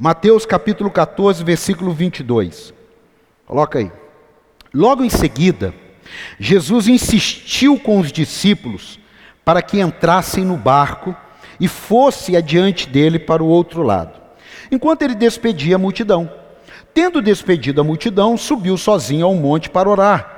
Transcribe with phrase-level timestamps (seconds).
[0.00, 2.72] Mateus capítulo 14, versículo 22.
[3.44, 3.90] Coloca aí.
[4.72, 5.74] Logo em seguida,
[6.38, 9.00] Jesus insistiu com os discípulos
[9.44, 11.16] para que entrassem no barco
[11.58, 14.20] e fosse adiante dele para o outro lado,
[14.70, 16.30] enquanto ele despedia a multidão.
[16.94, 20.37] Tendo despedido a multidão, subiu sozinho ao monte para orar.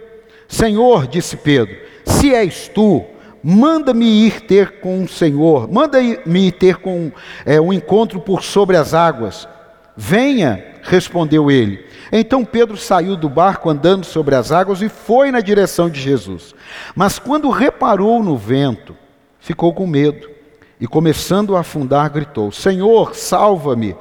[0.51, 1.73] Senhor, disse Pedro,
[2.03, 3.05] se és tu,
[3.41, 7.09] manda-me ir ter com o Senhor, manda-me ir ter com
[7.45, 9.47] é, um encontro por sobre as águas.
[9.95, 11.85] Venha, respondeu ele.
[12.11, 16.53] Então Pedro saiu do barco andando sobre as águas e foi na direção de Jesus.
[16.93, 18.93] Mas quando reparou no vento,
[19.39, 20.29] ficou com medo
[20.81, 23.95] e, começando a afundar, gritou: Senhor, salva-me.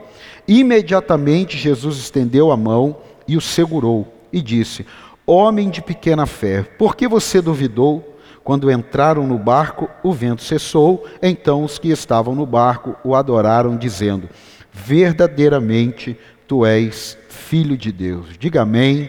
[0.49, 2.97] Imediatamente Jesus estendeu a mão
[3.29, 4.85] e o segurou e disse:
[5.33, 8.19] Homem de pequena fé, por que você duvidou?
[8.43, 11.07] Quando entraram no barco, o vento cessou.
[11.23, 14.29] Então os que estavam no barco o adoraram, dizendo:
[14.73, 18.37] Verdadeiramente tu és filho de Deus.
[18.41, 19.09] Diga amém.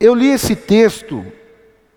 [0.00, 1.22] Eu li esse texto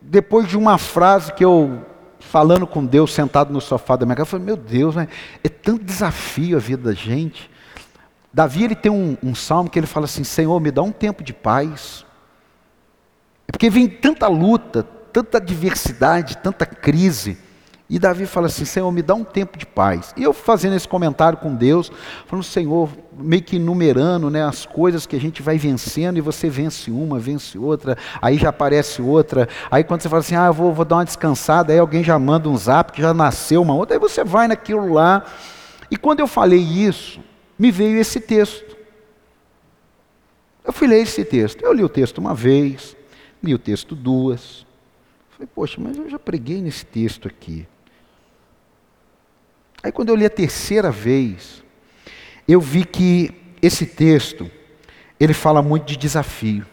[0.02, 1.86] depois de uma frase que eu,
[2.20, 5.86] falando com Deus, sentado no sofá da minha casa, eu falei: Meu Deus, é tanto
[5.86, 7.50] desafio a vida da gente.
[8.34, 11.24] Davi ele tem um, um salmo que ele fala assim: Senhor, me dá um tempo
[11.24, 12.09] de paz.
[13.50, 17.36] É porque vem tanta luta, tanta adversidade, tanta crise.
[17.90, 20.14] E Davi fala assim: Senhor, me dá um tempo de paz.
[20.16, 21.92] E eu fazendo esse comentário com Deus,
[22.28, 26.48] falando, Senhor, meio que enumerando né, as coisas que a gente vai vencendo, e você
[26.48, 29.50] vence uma, vence outra, aí já aparece outra.
[29.72, 32.48] Aí quando você fala assim, ah, vou, vou dar uma descansada, aí alguém já manda
[32.48, 35.26] um zap que já nasceu uma outra, aí você vai naquilo lá.
[35.90, 37.20] E quando eu falei isso,
[37.58, 38.78] me veio esse texto.
[40.64, 41.64] Eu fui ler esse texto.
[41.64, 42.96] Eu li o texto uma vez,
[43.42, 44.66] Li o texto duas.
[45.30, 47.68] Falei, poxa, mas eu já preguei nesse texto aqui.
[49.82, 51.64] Aí quando eu li a terceira vez,
[52.48, 54.50] eu vi que esse texto,
[55.20, 56.66] ele fala muito de desafio.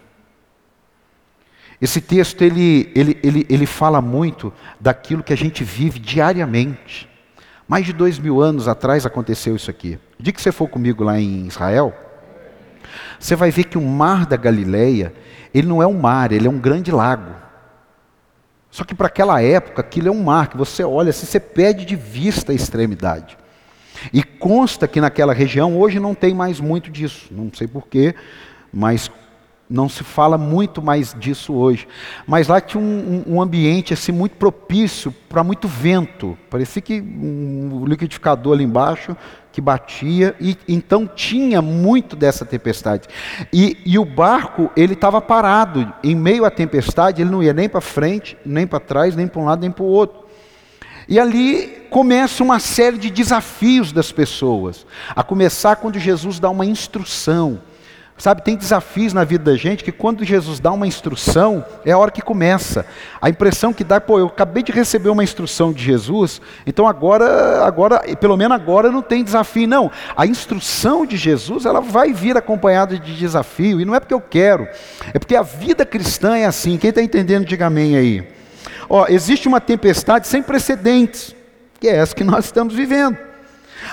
[1.81, 7.09] Esse texto, ele, ele, ele, ele fala muito daquilo que a gente vive diariamente.
[7.69, 9.99] Mais de dois mil anos atrás aconteceu isso aqui.
[10.19, 11.95] O dia que você for comigo lá em Israel,
[13.19, 15.13] você vai ver que o mar da Galileia,
[15.59, 17.35] ele não é um mar, ele é um grande lago.
[18.71, 21.87] Só que para aquela época, aquilo é um mar que você olha, assim, você perde
[21.87, 23.39] de vista a extremidade.
[24.13, 28.15] E consta que naquela região hoje não tem mais muito disso, não sei porquê,
[28.71, 29.11] mas
[29.69, 31.89] não se fala muito mais disso hoje.
[32.27, 36.37] Mas lá tinha um, um ambiente assim muito propício para muito vento.
[36.51, 39.17] Parecia que um liquidificador ali embaixo
[39.57, 43.09] que batia e então tinha muito dessa tempestade.
[43.51, 47.23] E, e o barco ele estava parado em meio à tempestade.
[47.23, 49.83] Ele não ia nem para frente, nem para trás, nem para um lado, nem para
[49.83, 50.27] o outro.
[51.09, 54.85] E ali começa uma série de desafios das pessoas.
[55.15, 57.59] A começar quando Jesus dá uma instrução.
[58.19, 61.99] Sabe, tem desafios na vida da gente que quando Jesus dá uma instrução, é a
[61.99, 62.87] hora que começa.
[63.21, 67.63] A impressão que dá, pô, eu acabei de receber uma instrução de Jesus, então agora,
[67.63, 69.69] agora, pelo menos agora não tem desafio.
[69.69, 74.15] Não, a instrução de Jesus, ela vai vir acompanhada de desafio, e não é porque
[74.15, 74.67] eu quero,
[75.13, 76.79] é porque a vida cristã é assim.
[76.79, 78.27] Quem está entendendo, diga amém aí.
[78.89, 81.37] Ó, existe uma tempestade sem precedentes,
[81.79, 83.19] que é essa que nós estamos vivendo.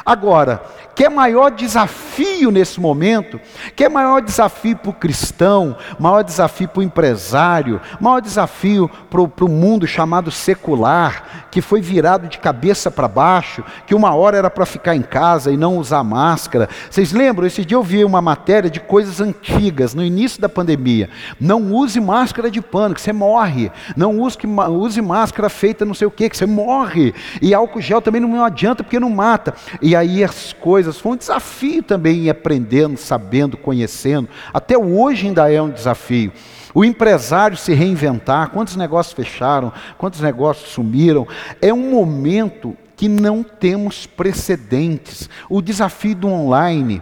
[0.05, 0.61] Agora,
[0.95, 3.39] Quer maior desafio nesse momento?
[3.75, 5.75] Quer maior desafio para o cristão?
[5.99, 7.81] Maior desafio para o empresário?
[7.99, 13.95] Maior desafio para o mundo chamado secular, que foi virado de cabeça para baixo, que
[13.95, 16.69] uma hora era para ficar em casa e não usar máscara.
[16.89, 17.47] Vocês lembram?
[17.47, 21.09] Esse dia eu vi uma matéria de coisas antigas, no início da pandemia.
[21.39, 23.71] Não use máscara de pano, que você morre.
[23.97, 24.37] Não use,
[24.69, 27.15] use máscara feita não sei o que, que você morre.
[27.41, 29.55] E álcool gel também não adianta porque não mata.
[29.81, 30.99] E aí as coisas coisas.
[30.99, 34.27] Foi um desafio também ir aprendendo, sabendo, conhecendo.
[34.53, 36.31] Até hoje ainda é um desafio.
[36.73, 41.27] O empresário se reinventar, quantos negócios fecharam, quantos negócios sumiram.
[41.61, 45.29] É um momento que não temos precedentes.
[45.49, 47.01] O desafio do online.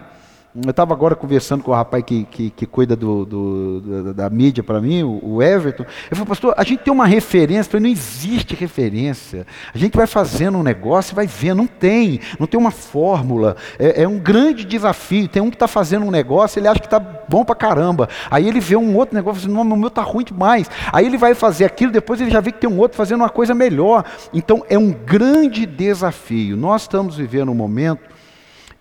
[0.54, 4.62] Eu estava agora conversando com o rapaz que, que, que cuida do, do, da, mídia
[4.62, 5.84] para mim, o, Everton.
[5.84, 7.72] Ele falou, pastor, a gente tem uma referência.
[7.72, 9.46] Falei, não existe referência.
[9.74, 11.54] A gente vai fazendo um negócio e vai ver.
[11.54, 13.56] Não tem, não tem uma fórmula.
[13.78, 15.26] É, é um grande desafio.
[15.26, 18.06] Tem um que está fazendo um negócio, ele acha que está bom para caramba.
[18.30, 20.70] Aí ele vê um outro negócio e fala, não, o meu está ruim demais.
[20.92, 23.30] Aí ele vai fazer aquilo, depois ele já vê que tem um outro fazendo uma
[23.30, 24.04] coisa melhor.
[24.34, 26.58] Então é um grande desafio.
[26.58, 28.12] Nós estamos vivendo um momento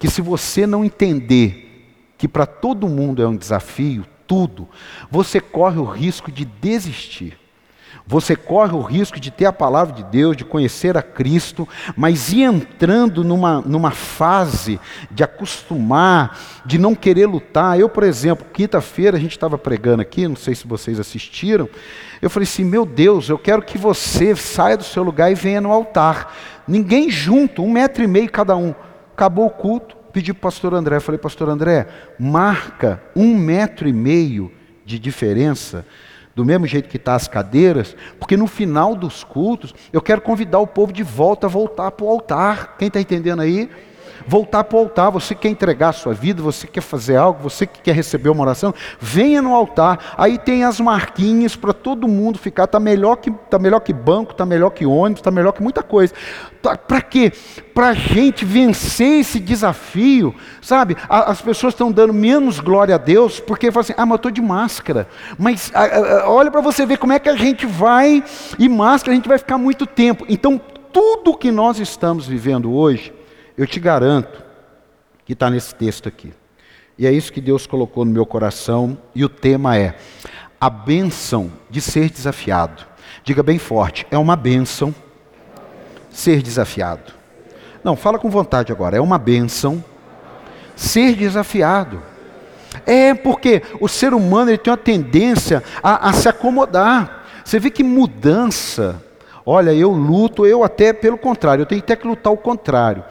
[0.02, 4.68] que se você não entender que para todo mundo é um desafio, tudo,
[5.12, 7.38] você corre o risco de desistir.
[8.08, 12.34] Você corre o risco de ter a palavra de Deus, de conhecer a Cristo, mas
[12.34, 14.80] ir entrando numa, numa fase
[15.12, 17.80] de acostumar, de não querer lutar.
[17.80, 21.70] Eu, por exemplo, quinta-feira a gente estava pregando aqui, não sei se vocês assistiram.
[22.20, 25.62] Eu falei assim: meu Deus, eu quero que você saia do seu lugar e venha
[25.62, 26.36] no altar.
[26.68, 28.74] Ninguém junto, um metro e meio cada um
[29.22, 31.88] acabou o culto, pedi para o pastor André, falei, pastor André,
[32.18, 34.52] marca um metro e meio
[34.84, 35.86] de diferença,
[36.36, 40.58] do mesmo jeito que está as cadeiras, porque no final dos cultos eu quero convidar
[40.58, 42.78] o povo de volta a voltar para o altar.
[42.80, 43.70] Quem está entendendo aí?
[44.28, 45.12] Voltar para o altar.
[45.12, 48.44] Você quer entregar a sua vida, você quer fazer algo, você que quer receber uma
[48.44, 50.14] oração, venha no altar.
[50.18, 52.66] Aí tem as marquinhas para todo mundo ficar.
[52.66, 55.84] Está melhor, que, tá melhor que banco, está melhor que ônibus, está melhor que muita
[55.84, 56.14] coisa.
[56.62, 57.32] Tá, para quê?
[57.74, 60.96] Para a gente vencer esse desafio, sabe?
[61.10, 64.16] A, as pessoas estão dando menos glória a Deus porque falam assim: ah, mas eu
[64.18, 65.08] estou de máscara.
[65.38, 68.24] Mas a, a, olha para você ver como é que a gente vai,
[68.60, 70.26] e máscara a gente vai ficar muito tempo.
[70.30, 73.14] Então, tudo que nós estamos vivendo hoje,
[73.58, 74.44] eu te garanto
[75.26, 76.34] que está nesse texto aqui.
[76.98, 79.96] E é isso que Deus colocou no meu coração, e o tema é
[80.60, 82.86] a bênção de ser desafiado.
[83.24, 84.94] Diga bem forte, é uma bênção
[86.10, 87.14] ser desafiado.
[87.84, 89.84] Não, fala com vontade agora, é uma bênção
[90.76, 92.02] ser desafiado.
[92.86, 97.26] É porque o ser humano ele tem uma tendência a, a se acomodar.
[97.44, 99.02] Você vê que mudança,
[99.46, 103.04] olha, eu luto, eu até pelo contrário, eu tenho até que lutar o contrário.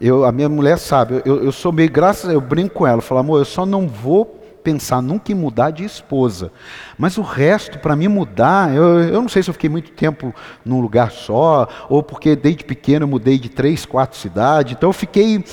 [0.00, 3.20] Eu, a minha mulher sabe, eu, eu sou meio, graças eu brinco com ela, falo,
[3.20, 6.50] amor, eu só não vou pensar nunca em mudar de esposa.
[6.98, 10.34] Mas o resto, para mim mudar, eu, eu não sei se eu fiquei muito tempo
[10.64, 14.72] num lugar só, ou porque desde pequeno eu mudei de três, quatro cidades.
[14.72, 15.44] Então eu fiquei.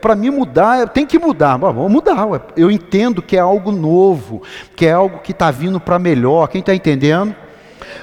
[0.00, 1.56] Para mim mudar, tem que mudar.
[1.56, 2.16] Vamos mudar.
[2.56, 4.40] Eu entendo que é algo novo,
[4.76, 6.46] que é algo que está vindo para melhor.
[6.46, 7.34] Quem está entendendo?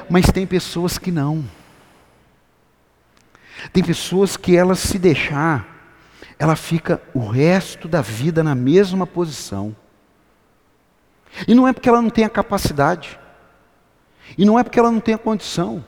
[0.09, 1.45] Mas tem pessoas que não.
[3.71, 5.65] Tem pessoas que elas se deixar,
[6.41, 9.75] ela fica o resto da vida na mesma posição.
[11.47, 13.19] E não é porque ela não tem a capacidade.
[14.35, 15.85] E não é porque ela não tem a condição.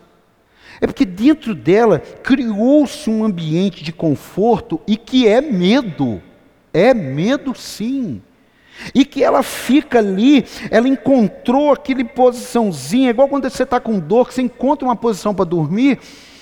[0.79, 6.21] É porque dentro dela criou-se um ambiente de conforto e que é medo.
[6.71, 8.21] É medo sim.
[8.94, 14.27] E que ela fica ali, ela encontrou aquele posiçãozinha, igual quando você está com dor,
[14.27, 15.97] que você encontra uma posição para dormir,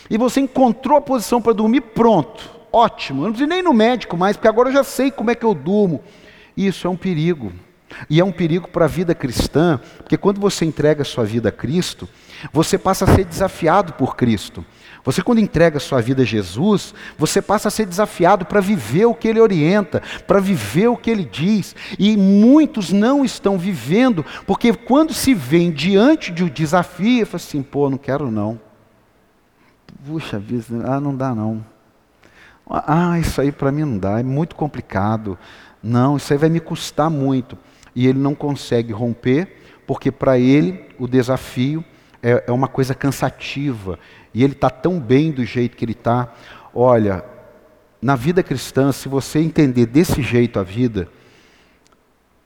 [0.10, 3.74] e você encontrou a posição para dormir, pronto ótimo, eu não preciso nem ir no
[3.74, 6.02] médico mais, porque agora eu já sei como é que eu durmo.
[6.56, 7.52] Isso é um perigo.
[8.10, 11.50] E é um perigo para a vida cristã, porque quando você entrega a sua vida
[11.50, 12.08] a Cristo,
[12.52, 14.66] você passa a ser desafiado por Cristo.
[15.04, 19.06] Você, quando entrega a sua vida a Jesus, você passa a ser desafiado para viver
[19.06, 21.76] o que Ele orienta, para viver o que Ele diz.
[21.98, 27.64] E muitos não estão vivendo, porque quando se vem diante de um desafio, fala assim:
[27.64, 28.60] pô, não quero não.
[30.06, 31.66] Puxa vida, ah, não dá não.
[32.72, 35.38] Ah, isso aí para mim não dá, é muito complicado.
[35.84, 37.58] Não, isso aí vai me custar muito.
[37.96, 41.84] E ele não consegue romper, porque para ele o desafio
[42.22, 44.00] é, é uma coisa cansativa.
[44.34, 46.34] E ele está tão bem do jeito que ele está.
[46.74, 47.26] Olha,
[48.02, 51.10] na vida cristã, se você entender desse jeito a vida,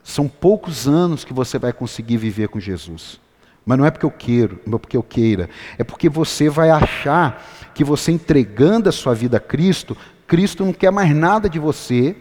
[0.02, 3.20] são poucos anos que você vai conseguir viver com Jesus.
[3.64, 6.70] Mas não é porque eu quero, não é porque eu queira, é porque você vai
[6.70, 11.58] achar que você entregando a sua vida a Cristo, Cristo não quer mais nada de
[11.58, 12.16] você.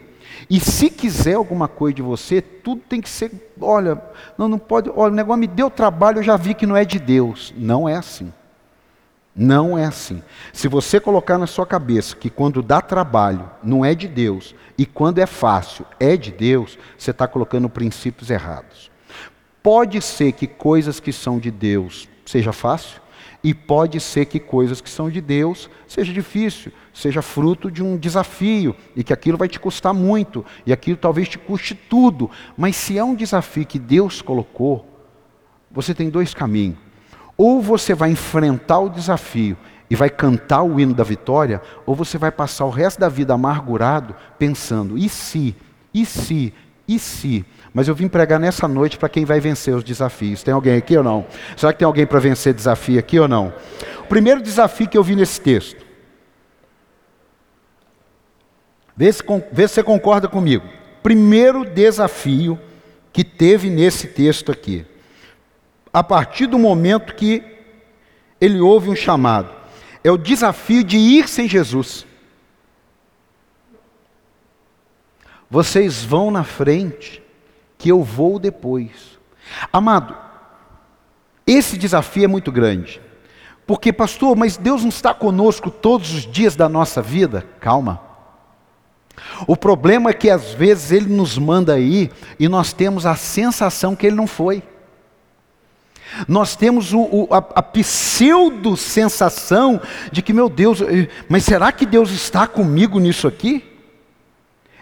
[0.50, 4.02] E se quiser alguma coisa de você, tudo tem que ser, olha,
[4.38, 6.84] não, não pode, olha, o negócio me deu trabalho, eu já vi que não é
[6.84, 7.54] de Deus.
[7.58, 8.32] Não é assim.
[9.36, 10.24] Não é assim.
[10.54, 14.86] Se você colocar na sua cabeça que quando dá trabalho não é de Deus e
[14.86, 18.90] quando é fácil é de Deus, você está colocando princípios errados.
[19.62, 23.02] Pode ser que coisas que são de Deus seja fácil,
[23.46, 27.96] e pode ser que coisas que são de Deus seja difícil, seja fruto de um
[27.96, 32.28] desafio e que aquilo vai te custar muito e aquilo talvez te custe tudo.
[32.58, 34.84] Mas se é um desafio que Deus colocou,
[35.70, 36.80] você tem dois caminhos.
[37.38, 39.56] Ou você vai enfrentar o desafio
[39.92, 43.36] e vai cantar o hino da vitória, ou você vai passar o resto da vida
[43.36, 45.56] amargurado pensando: e se?
[45.94, 46.52] E se
[46.88, 47.46] e se.
[47.75, 50.41] Mas eu vim pregar nessa noite para quem vai vencer os desafios.
[50.41, 51.27] Tem alguém aqui ou não?
[51.58, 53.53] Será que tem alguém para vencer desafio aqui ou não?
[54.00, 55.86] O primeiro desafio que eu vi nesse texto.
[58.96, 60.65] Vê se, vê se você concorda comigo.
[61.03, 62.58] Primeiro desafio
[63.12, 64.86] que teve nesse texto aqui.
[65.91, 67.44] A partir do momento que
[68.39, 69.53] ele ouve um chamado,
[70.01, 72.08] é o desafio de ir sem Jesus.
[75.50, 77.25] Vocês vão na frente,
[77.77, 79.20] que eu vou depois.
[79.72, 80.15] Amado,
[81.46, 83.01] esse desafio é muito grande.
[83.67, 87.46] Porque, pastor, mas Deus não está conosco todos os dias da nossa vida?
[87.60, 88.01] Calma.
[89.48, 93.96] O problema é que às vezes Ele nos manda aí e nós temos a sensação
[93.96, 94.62] que Ele não foi.
[96.27, 101.84] Nós temos o, o, a, a pseudo-sensação de que, meu Deus, eh, mas será que
[101.86, 103.63] Deus está comigo nisso aqui?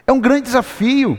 [0.05, 1.17] É um grande desafio,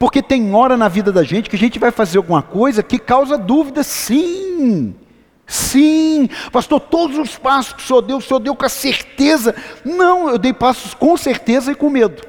[0.00, 2.98] porque tem hora na vida da gente que a gente vai fazer alguma coisa que
[2.98, 4.94] causa dúvida, sim.
[5.46, 9.54] Sim, pastor, todos os passos que o senhor deu, o senhor deu com a certeza.
[9.84, 12.22] Não, eu dei passos com certeza e com medo.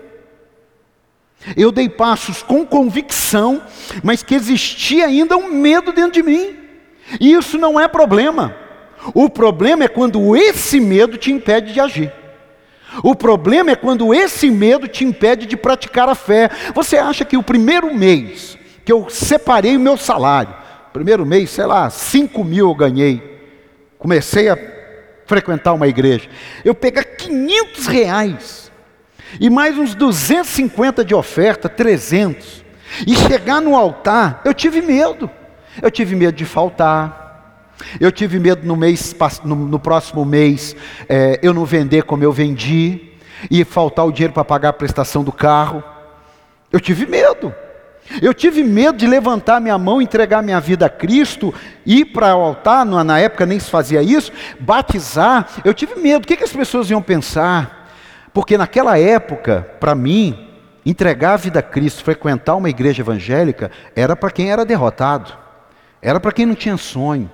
[1.55, 3.63] Eu dei passos com convicção,
[4.03, 6.57] mas que existia ainda um medo dentro de mim.
[7.21, 8.53] E isso não é problema.
[9.13, 12.11] O problema é quando esse medo te impede de agir.
[13.03, 16.49] O problema é quando esse medo te impede de praticar a fé.
[16.75, 20.53] Você acha que o primeiro mês que eu separei o meu salário,
[20.91, 23.39] primeiro mês, sei lá, 5 mil eu ganhei,
[23.97, 24.57] comecei a
[25.25, 26.27] frequentar uma igreja,
[26.65, 28.71] eu pegar 500 reais
[29.39, 32.65] e mais uns 250 de oferta, 300,
[33.07, 35.29] e chegar no altar, eu tive medo.
[35.81, 37.30] Eu tive medo de faltar.
[37.99, 40.75] Eu tive medo no, mês, no, no próximo mês
[41.07, 43.11] é, eu não vender como eu vendi
[43.49, 45.83] e faltar o dinheiro para pagar a prestação do carro.
[46.71, 47.53] Eu tive medo.
[48.21, 51.53] Eu tive medo de levantar minha mão, entregar minha vida a Cristo,
[51.85, 55.47] ir para o altar, na época nem se fazia isso, batizar.
[55.63, 56.23] Eu tive medo.
[56.23, 57.89] O que, que as pessoas iam pensar?
[58.33, 60.47] Porque naquela época, para mim,
[60.85, 65.33] entregar a vida a Cristo, frequentar uma igreja evangélica, era para quem era derrotado,
[66.01, 67.29] era para quem não tinha sonho.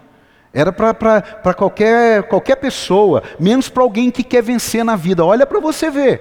[0.58, 5.24] Era para qualquer, qualquer pessoa, menos para alguém que quer vencer na vida.
[5.24, 6.20] Olha para você ver.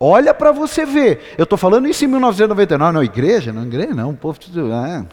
[0.00, 1.34] Olha para você ver.
[1.36, 3.52] Eu estou falando isso em 1999, não, igreja?
[3.52, 4.72] Não, igreja não, o povo tudo.
[4.72, 5.04] Ah,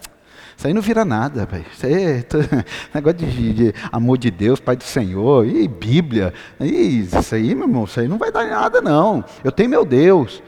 [0.56, 1.66] isso aí não vira nada, velho.
[1.74, 2.26] Isso aí é
[2.96, 6.34] negócio de, de, amor de Deus, Pai do Senhor, e Bíblia.
[6.58, 9.26] E isso aí, meu irmão, isso aí não vai dar nada, não.
[9.44, 10.42] Eu tenho meu Deus.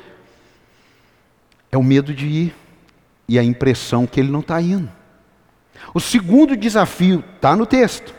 [1.69, 2.55] É o medo de ir
[3.27, 4.89] e a impressão que ele não está indo.
[5.93, 8.13] O segundo desafio está no texto,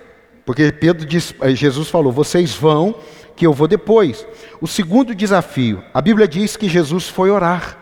[0.45, 2.97] porque Pedro diz, eh, Jesus falou: vocês vão,
[3.37, 4.27] que eu vou depois.
[4.61, 7.79] O segundo desafio, a Bíblia diz que Jesus foi orar.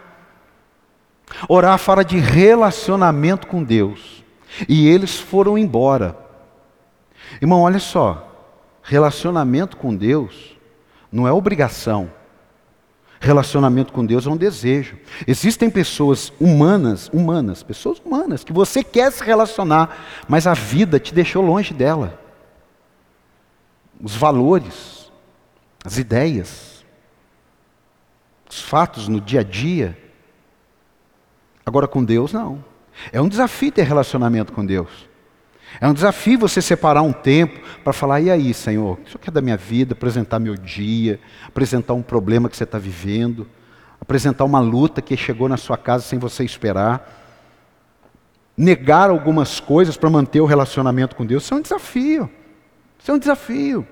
[1.48, 4.22] Orar fala de relacionamento com Deus.
[4.68, 6.16] E eles foram embora.
[7.40, 8.28] Irmão, olha só.
[8.82, 10.56] Relacionamento com Deus
[11.10, 12.10] não é obrigação.
[13.24, 14.98] Relacionamento com Deus é um desejo.
[15.28, 19.96] Existem pessoas humanas, humanas, pessoas humanas, que você quer se relacionar,
[20.28, 22.20] mas a vida te deixou longe dela.
[24.02, 25.08] Os valores,
[25.84, 26.84] as ideias,
[28.50, 29.96] os fatos no dia a dia.
[31.64, 32.64] Agora com Deus, não.
[33.12, 35.08] É um desafio ter relacionamento com Deus.
[35.80, 39.18] É um desafio você separar um tempo para falar, e aí, Senhor, o que o
[39.18, 39.94] quer da minha vida?
[39.94, 43.48] Apresentar meu dia, apresentar um problema que você está vivendo,
[44.00, 47.20] apresentar uma luta que chegou na sua casa sem você esperar.
[48.56, 52.30] Negar algumas coisas para manter o relacionamento com Deus, isso é um desafio.
[52.98, 53.86] Isso é um desafio.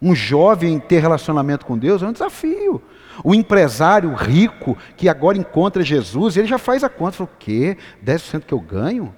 [0.00, 2.82] Um jovem ter relacionamento com Deus é um desafio.
[3.22, 7.76] O empresário rico que agora encontra Jesus, ele já faz a conta, o quê?
[8.04, 9.14] 10% que eu ganho?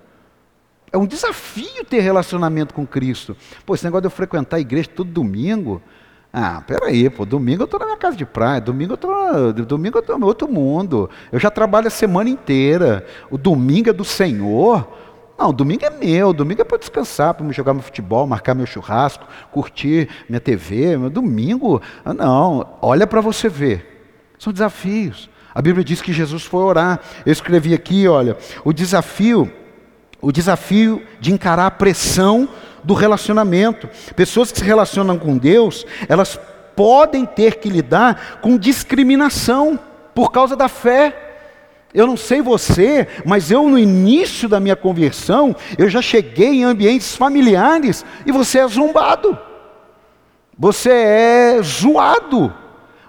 [0.97, 3.37] É um desafio ter relacionamento com Cristo.
[3.67, 5.83] Pô, esse negócio de eu frequentar a igreja todo domingo.
[6.33, 10.03] Ah, peraí, pô, domingo eu estou na minha casa de praia, domingo eu estou domingo
[10.09, 11.11] eu no outro mundo.
[11.31, 13.07] Eu já trabalho a semana inteira.
[13.31, 14.89] O domingo é do Senhor.
[15.39, 19.27] Não, domingo é meu, domingo é para descansar, para jogar meu futebol, marcar meu churrasco,
[19.53, 20.97] curtir minha TV.
[20.97, 24.09] Meu domingo, ah, não, olha para você ver.
[24.39, 25.29] São desafios.
[25.55, 27.01] A Bíblia diz que Jesus foi orar.
[27.27, 29.53] Eu escrevi aqui, olha, o desafio
[30.21, 32.49] o desafio de encarar a pressão
[32.83, 33.89] do relacionamento.
[34.15, 36.39] Pessoas que se relacionam com Deus, elas
[36.75, 39.79] podem ter que lidar com discriminação
[40.15, 41.23] por causa da fé.
[41.93, 46.65] Eu não sei você, mas eu no início da minha conversão, eu já cheguei em
[46.65, 49.39] ambientes familiares e você é zombado.
[50.59, 52.53] Você é zoado.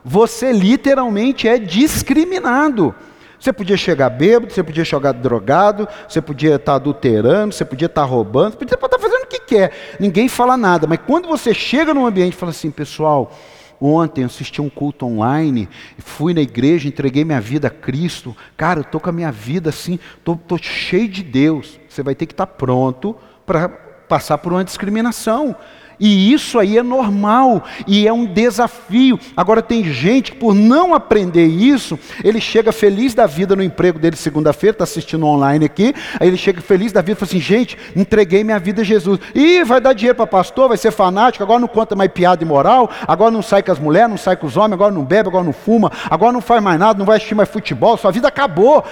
[0.04, 2.96] Você literalmente é discriminado.
[3.40, 8.04] Você podia chegar bêbado, você podia chegar drogado, você podia estar adulterando, você podia estar
[8.04, 9.72] roubando, você podia estar fazendo o que quer.
[10.00, 10.88] Ninguém fala nada.
[10.88, 13.32] Mas quando você chega num ambiente e fala assim, pessoal,
[13.80, 18.36] ontem assisti um culto online, fui na igreja, entreguei minha vida a Cristo.
[18.56, 21.80] Cara, eu estou com a minha vida assim, estou cheio de Deus.
[21.88, 23.16] Você vai ter que estar pronto
[23.46, 25.56] para passar por uma discriminação.
[26.00, 29.20] E isso aí é normal e é um desafio.
[29.36, 33.98] Agora tem gente que por não aprender isso, ele chega feliz da vida no emprego
[33.98, 37.40] dele segunda-feira, está assistindo online aqui, aí ele chega feliz da vida e fala assim,
[37.40, 39.20] gente, entreguei minha vida a Jesus.
[39.34, 42.90] E vai dar dinheiro para pastor, vai ser fanático, agora não conta mais piada imoral,
[43.08, 45.44] agora não sai com as mulheres, não sai com os homens, agora não bebe, agora
[45.44, 48.84] não fuma, agora não faz mais nada, não vai assistir mais futebol, sua vida acabou.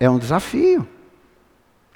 [0.00, 0.86] É um desafio.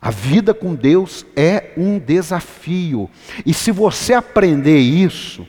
[0.03, 3.09] A vida com Deus é um desafio.
[3.47, 5.47] E se você aprender isso,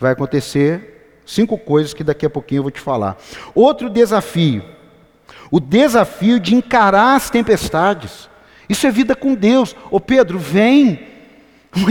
[0.00, 3.16] vai acontecer cinco coisas que daqui a pouquinho eu vou te falar.
[3.54, 4.64] Outro desafio,
[5.52, 8.28] o desafio de encarar as tempestades.
[8.68, 9.76] Isso é vida com Deus.
[9.88, 11.06] Ô Pedro, vem.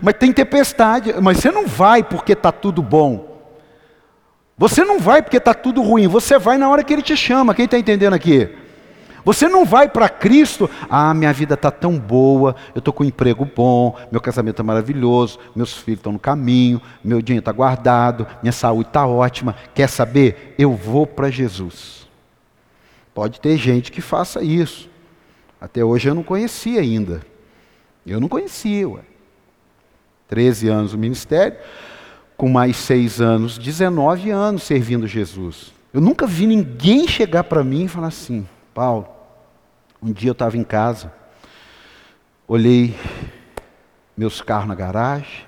[0.00, 3.30] Mas tem tempestade, mas você não vai porque está tudo bom.
[4.58, 7.54] Você não vai porque está tudo ruim, você vai na hora que ele te chama.
[7.54, 8.59] Quem está entendendo aqui?
[9.24, 13.06] Você não vai para Cristo, ah, minha vida está tão boa, eu estou com um
[13.06, 18.26] emprego bom, meu casamento é maravilhoso, meus filhos estão no caminho, meu dinheiro está guardado,
[18.42, 19.54] minha saúde está ótima.
[19.74, 20.54] Quer saber?
[20.58, 22.08] Eu vou para Jesus.
[23.14, 24.88] Pode ter gente que faça isso.
[25.60, 27.20] Até hoje eu não conhecia ainda.
[28.06, 29.00] Eu não conhecia, ué.
[30.28, 31.58] 13 anos no ministério,
[32.36, 35.72] com mais seis anos, 19 anos servindo Jesus.
[35.92, 38.46] Eu nunca vi ninguém chegar para mim e falar assim,
[38.80, 39.06] Paulo,
[40.02, 41.12] um dia eu estava em casa,
[42.48, 42.96] olhei
[44.16, 45.44] meus carros na garagem,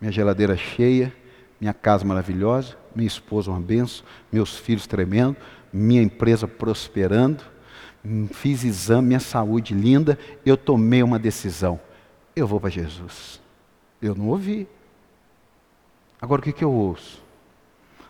[0.00, 1.14] minha geladeira cheia,
[1.60, 5.36] minha casa maravilhosa, minha esposa uma benção, meus filhos tremendo,
[5.72, 7.44] minha empresa prosperando,
[8.32, 11.78] fiz exame, minha saúde linda, eu tomei uma decisão.
[12.34, 13.40] Eu vou para Jesus.
[14.02, 14.66] Eu não ouvi.
[16.20, 17.25] Agora o que, que eu ouço?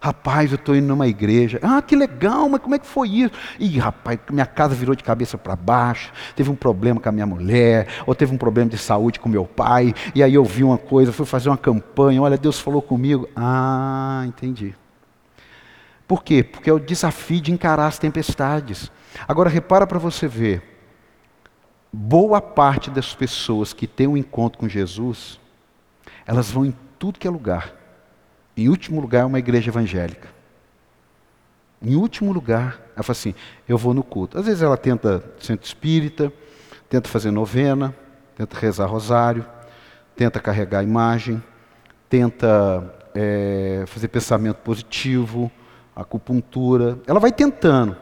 [0.07, 1.59] Rapaz, eu estou indo numa igreja.
[1.61, 3.33] Ah, que legal, mas como é que foi isso?
[3.59, 6.13] Ih, rapaz, minha casa virou de cabeça para baixo.
[6.37, 9.45] Teve um problema com a minha mulher, ou teve um problema de saúde com meu
[9.45, 9.93] pai.
[10.15, 12.23] E aí eu vi uma coisa, fui fazer uma campanha.
[12.23, 13.29] Olha, Deus falou comigo.
[13.35, 14.77] Ah, entendi.
[16.07, 16.45] Por quê?
[16.45, 18.93] Porque é o desafio de encarar as tempestades.
[19.27, 20.63] Agora, repara para você ver.
[21.93, 25.41] Boa parte das pessoas que têm um encontro com Jesus,
[26.25, 27.86] elas vão em tudo que é lugar
[28.57, 30.29] em último lugar, uma igreja evangélica.
[31.83, 33.35] Em último lugar, ela fala assim:
[33.69, 34.39] eu vou no culto.
[34.39, 36.33] Às vezes ela tenta centro espírita,
[36.89, 37.95] tenta fazer novena,
[38.35, 39.45] tenta rezar rosário,
[40.17, 41.43] tenta carregar imagem,
[42.09, 45.51] tenta é, fazer pensamento positivo,
[45.95, 46.99] acupuntura.
[47.07, 47.97] Ela vai tentando.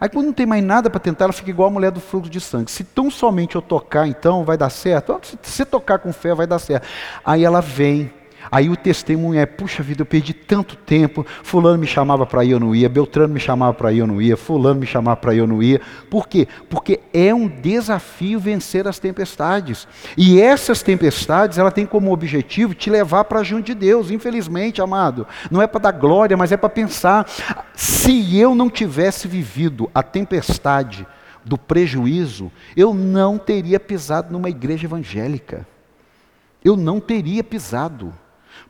[0.00, 2.30] Aí quando não tem mais nada para tentar, ela fica igual a mulher do fluxo
[2.30, 2.70] de sangue.
[2.70, 5.20] Se tão somente eu tocar, então vai dar certo.
[5.42, 6.86] Se tocar com fé, vai dar certo.
[7.24, 8.12] Aí ela vem
[8.50, 11.24] Aí o testemunho é: puxa vida, eu perdi tanto tempo.
[11.42, 12.88] Fulano me chamava para ir, eu não ia.
[12.88, 14.36] Beltrano me chamava para ir, eu não ia.
[14.36, 15.80] Fulano me chamava para ir, eu não ia.
[16.10, 16.46] Por quê?
[16.68, 19.86] Porque é um desafio vencer as tempestades.
[20.16, 24.10] E essas tempestades, ela tem como objetivo te levar para junto de Deus.
[24.10, 27.26] Infelizmente, amado, não é para dar glória, mas é para pensar:
[27.74, 31.06] se eu não tivesse vivido a tempestade
[31.44, 35.66] do prejuízo, eu não teria pisado numa igreja evangélica.
[36.64, 38.12] Eu não teria pisado.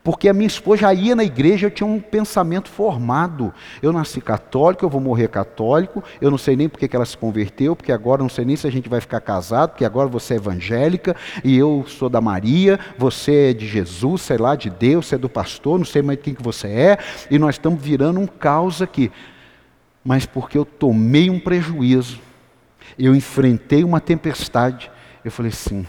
[0.09, 3.53] Porque a minha esposa já ia na igreja, eu tinha um pensamento formado.
[3.83, 7.15] Eu nasci católico, eu vou morrer católico, eu não sei nem porque que ela se
[7.15, 10.33] converteu, porque agora não sei nem se a gente vai ficar casado, porque agora você
[10.33, 15.09] é evangélica e eu sou da Maria, você é de Jesus, sei lá, de Deus,
[15.09, 16.99] você é do pastor, não sei mais quem que você é,
[17.31, 19.13] e nós estamos virando um caos aqui.
[20.03, 22.19] Mas porque eu tomei um prejuízo,
[22.99, 24.91] eu enfrentei uma tempestade,
[25.23, 25.87] eu falei assim: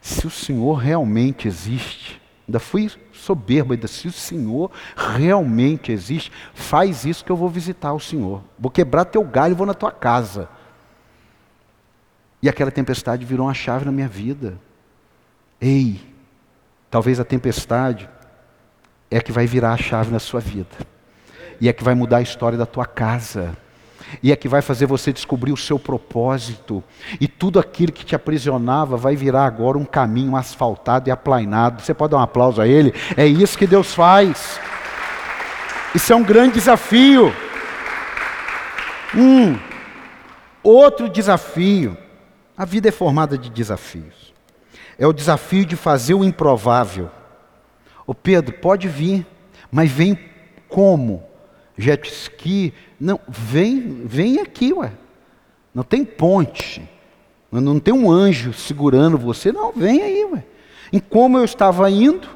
[0.00, 7.04] se o Senhor realmente existe, Ainda fui soberbo, ainda se o Senhor realmente existe, faz
[7.04, 8.42] isso que eu vou visitar o Senhor.
[8.58, 10.48] Vou quebrar teu galho e vou na tua casa.
[12.42, 14.58] E aquela tempestade virou uma chave na minha vida.
[15.58, 15.98] Ei,
[16.90, 18.08] talvez a tempestade
[19.10, 20.76] é que vai virar a chave na sua vida.
[21.60, 23.56] E é que vai mudar a história da tua casa
[24.22, 26.82] e é que vai fazer você descobrir o seu propósito,
[27.20, 31.82] e tudo aquilo que te aprisionava vai virar agora um caminho asfaltado e aplainado.
[31.82, 32.94] Você pode dar um aplauso a Ele?
[33.16, 34.60] É isso que Deus faz.
[35.94, 37.32] Isso é um grande desafio.
[39.16, 39.56] Um
[40.62, 41.96] outro desafio.
[42.56, 44.32] A vida é formada de desafios.
[44.98, 47.10] É o desafio de fazer o improvável.
[48.06, 49.26] O Pedro, pode vir,
[49.70, 50.18] mas vem
[50.68, 51.24] como?
[51.76, 52.72] Jet ski.
[52.98, 54.92] Não, vem, vem aqui, ué.
[55.74, 56.88] Não tem ponte.
[57.50, 59.52] Não tem um anjo segurando você.
[59.52, 60.44] Não, vem aí, ué.
[60.92, 62.28] Em como eu estava indo,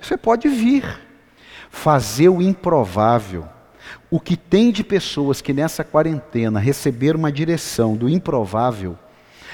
[0.00, 1.00] você pode vir.
[1.70, 3.46] Fazer o improvável.
[4.10, 8.96] O que tem de pessoas que nessa quarentena receberam uma direção do improvável,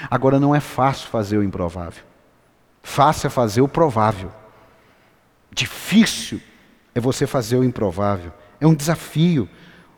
[0.09, 2.03] agora não é fácil fazer o improvável.
[2.81, 4.31] Fácil é fazer o provável.
[5.51, 6.39] Difícil
[6.93, 8.31] é você fazer o improvável.
[8.63, 9.49] É um desafio.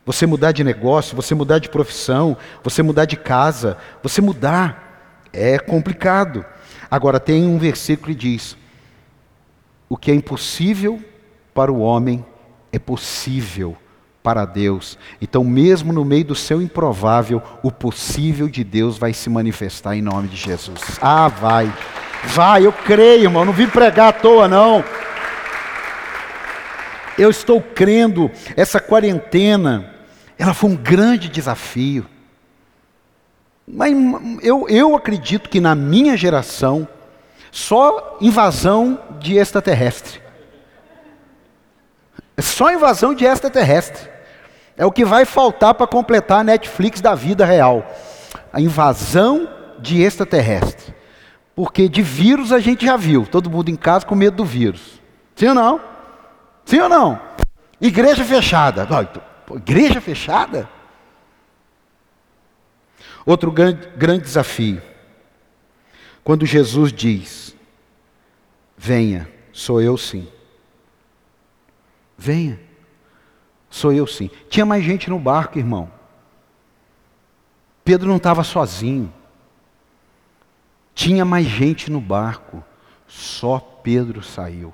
[0.07, 5.29] Você mudar de negócio, você mudar de profissão, você mudar de casa, você mudar.
[5.31, 6.43] É complicado.
[6.89, 8.57] Agora, tem um versículo que diz:
[9.87, 10.99] O que é impossível
[11.53, 12.25] para o homem
[12.71, 13.77] é possível
[14.23, 14.97] para Deus.
[15.21, 20.01] Então, mesmo no meio do seu improvável, o possível de Deus vai se manifestar em
[20.01, 20.97] nome de Jesus.
[20.99, 21.71] Ah, vai.
[22.23, 23.45] Vai, eu creio, irmão.
[23.45, 24.83] Não vim pregar à toa, não.
[27.17, 29.93] Eu estou crendo, essa quarentena,
[30.37, 32.05] ela foi um grande desafio.
[33.67, 33.93] Mas
[34.41, 36.87] eu, eu acredito que na minha geração,
[37.51, 40.21] só invasão de extraterrestre.
[42.37, 44.09] Só invasão de extraterrestre.
[44.77, 47.89] É o que vai faltar para completar a Netflix da vida real.
[48.51, 49.49] A invasão
[49.79, 50.93] de extraterrestre.
[51.55, 53.25] Porque de vírus a gente já viu.
[53.25, 55.01] Todo mundo em casa com medo do vírus.
[55.35, 55.94] Sim ou não?
[56.65, 57.21] Sim ou não?
[57.79, 58.87] Igreja fechada.
[59.53, 60.67] Igreja fechada?
[63.25, 64.81] Outro grande, grande desafio.
[66.23, 67.55] Quando Jesus diz:
[68.77, 70.27] Venha, sou eu sim.
[72.17, 72.59] Venha,
[73.69, 74.29] sou eu sim.
[74.49, 75.91] Tinha mais gente no barco, irmão.
[77.83, 79.13] Pedro não estava sozinho.
[80.95, 82.63] Tinha mais gente no barco.
[83.07, 84.73] Só Pedro saiu.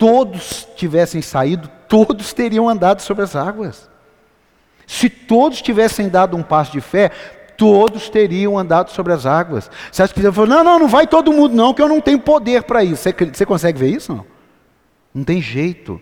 [0.00, 3.86] Todos tivessem saído, todos teriam andado sobre as águas.
[4.86, 7.10] Se todos tivessem dado um passo de fé,
[7.54, 9.70] todos teriam andado sobre as águas.
[9.92, 12.18] Você acha que ele não, não, não vai todo mundo não, que eu não tenho
[12.18, 13.02] poder para isso.
[13.02, 14.14] Você, você consegue ver isso?
[14.14, 14.24] Não?
[15.14, 16.00] Não tem jeito.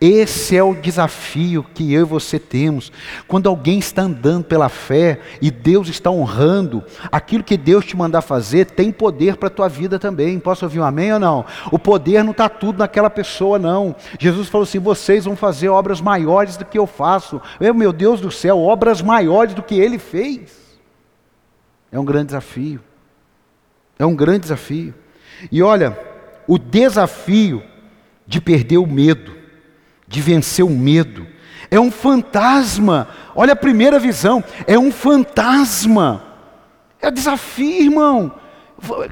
[0.00, 2.92] Esse é o desafio que eu e você temos.
[3.26, 8.20] Quando alguém está andando pela fé e Deus está honrando, aquilo que Deus te mandar
[8.20, 10.38] fazer tem poder para a tua vida também.
[10.38, 11.46] Posso ouvir um amém ou não?
[11.72, 13.96] O poder não está tudo naquela pessoa, não.
[14.18, 17.40] Jesus falou assim: vocês vão fazer obras maiores do que eu faço.
[17.58, 20.78] Eu, meu Deus do céu, obras maiores do que ele fez.
[21.90, 22.80] É um grande desafio.
[23.98, 24.94] É um grande desafio.
[25.50, 25.98] E olha,
[26.46, 27.62] o desafio
[28.26, 29.36] de perder o medo
[30.06, 31.26] de vencer o medo.
[31.70, 33.08] É um fantasma.
[33.34, 34.42] Olha a primeira visão.
[34.66, 36.22] É um fantasma.
[37.00, 38.32] É desafio, irmão.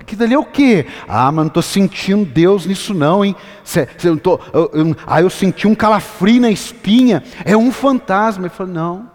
[0.06, 0.86] Que dali é o quê?
[1.08, 3.34] Ah, mas não estou sentindo Deus nisso não, hein?
[3.64, 7.22] Cê, cê, eu tô, eu, eu, ah, eu senti um calafrio na espinha.
[7.44, 8.46] É um fantasma.
[8.46, 9.10] Ele falou, não,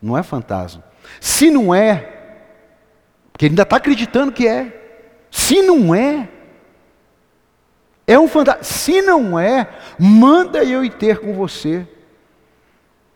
[0.00, 0.82] não é fantasma.
[1.20, 2.18] Se não é,
[3.32, 4.74] porque ele ainda está acreditando que é.
[5.30, 6.28] Se não é,
[8.08, 8.62] é um fantasma.
[8.62, 9.68] Se não é,
[9.98, 11.86] manda eu ir ter com você.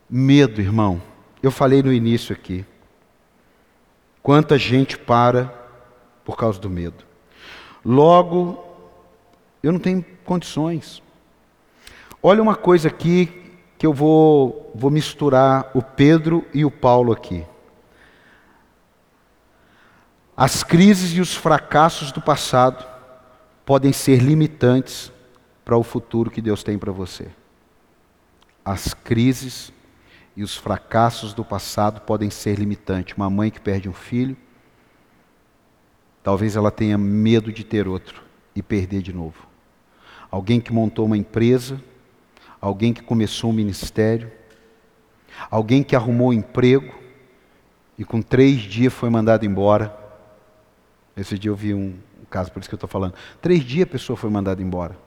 [0.07, 1.01] Medo, irmão.
[1.41, 2.63] Eu falei no início aqui.
[4.21, 5.51] Quanta gente para
[6.23, 7.03] por causa do medo.
[7.83, 8.63] Logo,
[9.63, 11.01] eu não tenho condições.
[12.21, 17.43] Olha uma coisa aqui que eu vou, vou misturar o Pedro e o Paulo aqui.
[20.37, 22.92] As crises e os fracassos do passado
[23.65, 25.11] podem ser limitantes
[25.63, 27.27] para o futuro que Deus tem para você.
[28.63, 29.71] As crises
[30.35, 33.15] e os fracassos do passado podem ser limitantes.
[33.15, 34.35] Uma mãe que perde um filho,
[36.21, 38.23] talvez ela tenha medo de ter outro
[38.55, 39.47] e perder de novo.
[40.29, 41.81] Alguém que montou uma empresa,
[42.59, 44.31] alguém que começou um ministério,
[45.49, 46.93] alguém que arrumou um emprego
[47.97, 49.95] e com três dias foi mandado embora.
[51.15, 51.95] Esse dia eu vi um,
[52.33, 53.13] caso, por isso que eu estou falando.
[53.39, 54.97] Três dias a pessoa foi mandada embora.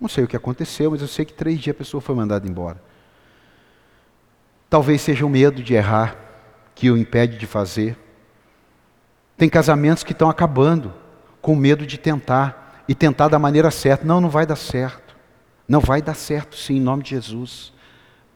[0.00, 2.46] Não sei o que aconteceu, mas eu sei que três dias a pessoa foi mandada
[2.46, 2.80] embora.
[4.70, 6.16] Talvez seja o medo de errar
[6.72, 7.98] que o impede de fazer.
[9.36, 10.94] Tem casamentos que estão acabando
[11.42, 14.04] com medo de tentar e tentar da maneira certa.
[14.04, 15.16] Não, não vai dar certo.
[15.68, 17.72] Não vai dar certo, sim, em nome de Jesus.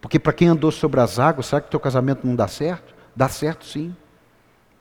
[0.00, 2.92] Porque para quem andou sobre as águas, será que teu casamento não dá certo?
[3.14, 3.94] Dá certo, sim.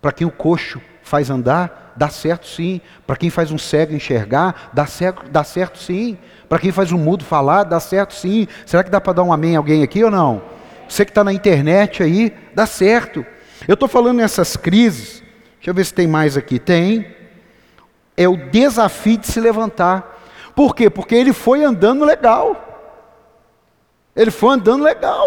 [0.01, 2.79] Para quem o coxo faz andar, dá certo sim.
[3.05, 6.17] Para quem faz um cego enxergar, dá certo, dá certo sim.
[6.47, 8.47] Para quem faz um mudo falar, dá certo sim.
[8.65, 10.41] Será que dá para dar um amém a alguém aqui ou não?
[10.87, 13.25] Você que está na internet aí, dá certo.
[13.67, 15.21] Eu estou falando nessas crises,
[15.57, 16.57] deixa eu ver se tem mais aqui.
[16.57, 17.05] Tem.
[18.15, 20.17] É o desafio de se levantar.
[20.55, 20.89] Por quê?
[20.89, 22.65] Porque ele foi andando legal.
[24.15, 25.25] Ele foi andando legal.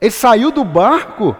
[0.00, 1.36] Ele saiu do barco.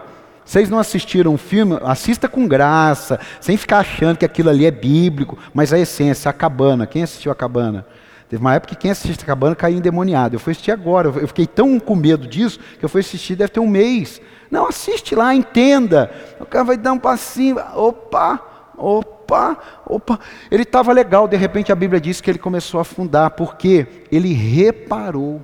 [0.51, 1.79] Vocês não assistiram um filme?
[1.81, 6.33] Assista com graça, sem ficar achando que aquilo ali é bíblico, mas a essência, a
[6.33, 6.85] cabana.
[6.85, 7.85] Quem assistiu a cabana?
[8.27, 10.35] Teve uma época que quem assistiu a cabana caiu endemoniado.
[10.35, 11.07] Eu fui assistir agora.
[11.07, 14.19] Eu fiquei tão com medo disso que eu fui assistir, deve ter um mês.
[14.51, 16.11] Não, assiste lá, entenda.
[16.37, 17.55] O cara vai dar um passinho.
[17.73, 18.41] Opa,
[18.77, 20.19] opa, opa.
[20.51, 24.33] Ele estava legal, de repente a Bíblia diz que ele começou a afundar, porque ele
[24.33, 25.39] reparou.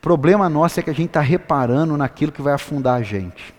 [0.00, 3.54] Problema nosso é que a gente está reparando naquilo que vai afundar a gente,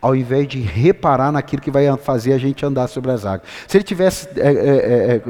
[0.00, 3.46] ao invés de reparar naquilo que vai fazer a gente andar sobre as águas.
[3.68, 5.22] Se ele tivesse é, é,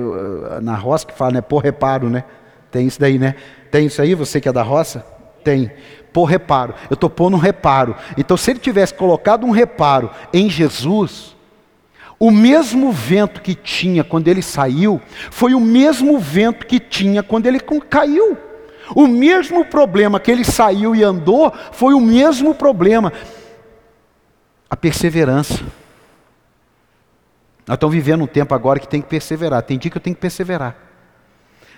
[0.56, 2.24] é, na roça que fala, né, por reparo, né?
[2.70, 3.34] Tem isso daí, né?
[3.70, 5.04] Tem isso aí, você que é da roça?
[5.42, 5.70] Tem.
[6.12, 6.74] Por reparo.
[6.88, 7.96] Eu estou pondo um reparo.
[8.16, 11.36] Então, se ele tivesse colocado um reparo em Jesus,
[12.18, 17.46] o mesmo vento que tinha quando ele saiu, foi o mesmo vento que tinha quando
[17.46, 18.38] ele caiu.
[18.94, 23.12] O mesmo problema que ele saiu e andou foi o mesmo problema.
[24.68, 25.62] A perseverança.
[27.66, 29.62] Nós estamos vivendo um tempo agora que tem que perseverar.
[29.62, 30.76] Tem dia que eu tenho que perseverar.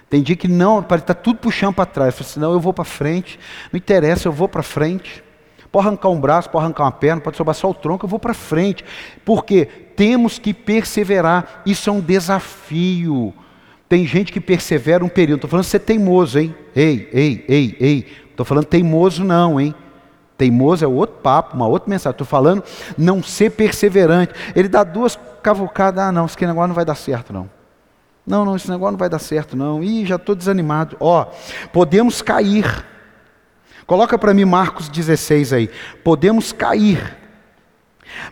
[0.09, 2.09] Tem dia que não, parece estar tá tudo puxando para trás.
[2.09, 3.39] Eu falo assim, não, eu vou para frente.
[3.73, 5.23] Não interessa, eu vou para frente.
[5.71, 8.19] Pode arrancar um braço, pode arrancar uma perna, pode sobrar só o tronco, eu vou
[8.19, 8.85] para frente.
[9.25, 11.63] Porque temos que perseverar.
[11.67, 13.35] Isso é um desafio.
[13.89, 15.39] Tem gente que persevera um período.
[15.39, 16.55] Estou falando ser teimoso, hein?
[16.75, 18.07] Ei, ei, ei, ei.
[18.31, 19.75] Estou falando teimoso não, hein?
[20.37, 22.13] Teimoso é outro papo, uma outra mensagem.
[22.13, 22.63] Estou falando
[22.99, 24.33] não ser perseverante.
[24.55, 26.05] Ele dá duas cavucadas.
[26.05, 27.49] Ah, não, esse negócio não vai dar certo, não.
[28.27, 29.83] Não, não, esse negócio não vai dar certo, não.
[29.83, 30.97] Ih, já estou desanimado.
[30.99, 31.27] Ó,
[31.73, 32.85] podemos cair.
[33.87, 35.71] Coloca para mim Marcos 16 aí.
[36.03, 37.17] Podemos cair,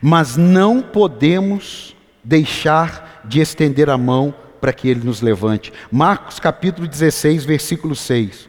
[0.03, 5.71] mas não podemos deixar de estender a mão para que ele nos levante.
[5.93, 8.49] Marcos capítulo 16, versículo 6.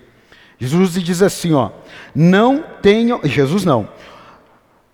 [0.57, 1.71] Jesus diz assim, ó:
[2.15, 3.89] "Não tenham, Jesus não.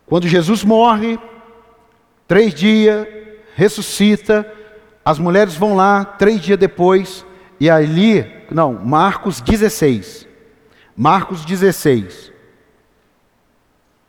[0.08, 1.20] Quando Jesus morre,
[2.28, 3.08] três dias,
[3.54, 4.52] ressuscita,
[5.06, 7.24] as mulheres vão lá três dias depois
[7.60, 10.28] e ali, não, Marcos 16.
[10.98, 12.32] Marcos 16.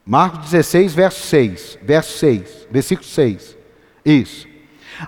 [0.03, 3.59] Marcos 16, verso 6, verso 6, versículo 6.
[4.03, 4.52] Isso.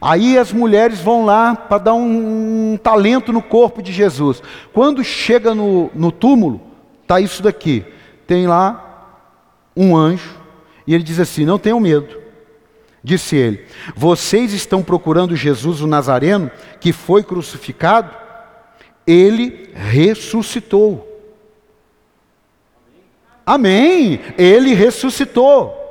[0.00, 4.42] Aí as mulheres vão lá para dar um, um, talento no corpo de Jesus.
[4.72, 6.60] Quando chega no, no túmulo,
[7.02, 7.84] está isso daqui.
[8.26, 8.80] Tem lá
[9.76, 10.38] um anjo,
[10.86, 12.22] e ele diz assim: Não tenham medo.
[13.02, 18.10] Disse ele: Vocês estão procurando Jesus o Nazareno, que foi crucificado?
[19.06, 21.10] Ele ressuscitou.
[23.44, 24.20] Amém.
[24.38, 25.84] Ele ressuscitou.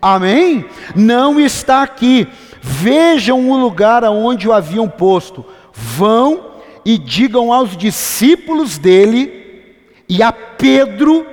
[0.00, 0.66] Amém?
[0.94, 2.28] Não está aqui.
[2.68, 5.46] Vejam o lugar aonde o haviam posto.
[5.72, 9.76] Vão e digam aos discípulos dele
[10.08, 11.24] e a Pedro: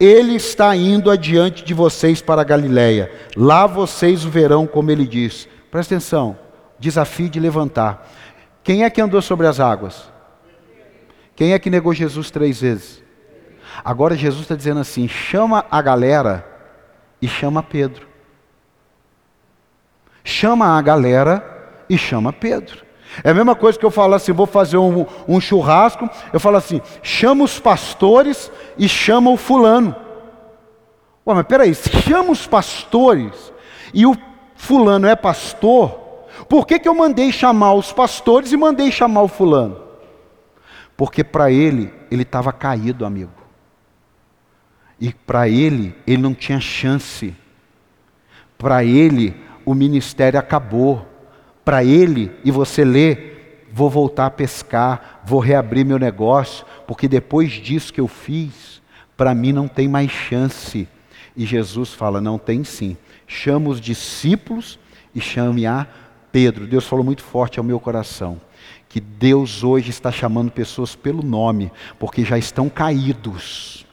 [0.00, 3.12] Ele está indo adiante de vocês para a Galiléia.
[3.36, 5.46] Lá vocês o verão, como ele diz.
[5.70, 6.36] Presta atenção.
[6.76, 8.10] Desafio de levantar.
[8.64, 10.10] Quem é que andou sobre as águas?
[11.36, 13.00] Quem é que negou Jesus três vezes?
[13.84, 16.44] Agora Jesus está dizendo assim: chama a galera
[17.22, 18.11] e chama Pedro
[20.24, 22.84] chama a galera e chama Pedro.
[23.22, 26.56] É a mesma coisa que eu falo assim, vou fazer um, um churrasco, eu falo
[26.56, 29.94] assim, chama os pastores e chama o fulano.
[31.26, 33.52] Ué, mas peraí, chama os pastores
[33.92, 34.16] e o
[34.56, 36.02] fulano é pastor,
[36.48, 39.80] por que, que eu mandei chamar os pastores e mandei chamar o fulano?
[40.96, 43.32] Porque para ele, ele estava caído, amigo.
[45.00, 47.34] E para ele, ele não tinha chance.
[48.56, 51.08] Para ele, o ministério acabou.
[51.64, 53.34] Para ele, e você lê,
[53.72, 58.82] vou voltar a pescar, vou reabrir meu negócio, porque depois disso que eu fiz,
[59.16, 60.88] para mim não tem mais chance.
[61.36, 62.96] E Jesus fala: não tem sim.
[63.28, 64.78] Chama os discípulos
[65.14, 65.86] e chame a
[66.32, 66.66] Pedro.
[66.66, 68.40] Deus falou muito forte ao meu coração.
[68.88, 73.86] Que Deus hoje está chamando pessoas pelo nome, porque já estão caídos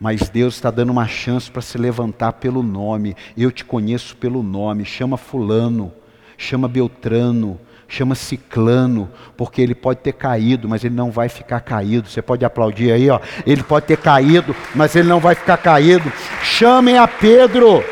[0.00, 3.16] mas Deus está dando uma chance para se levantar pelo nome.
[3.36, 4.84] Eu te conheço pelo nome.
[4.84, 5.92] Chama Fulano,
[6.36, 12.08] chama Beltrano, chama Ciclano, porque ele pode ter caído, mas ele não vai ficar caído.
[12.08, 13.20] Você pode aplaudir aí, ó.
[13.46, 16.12] Ele pode ter caído, mas ele não vai ficar caído.
[16.42, 17.82] Chamem a Pedro.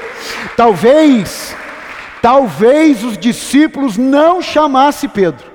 [0.56, 1.56] Talvez,
[2.20, 5.54] talvez os discípulos não chamassem Pedro.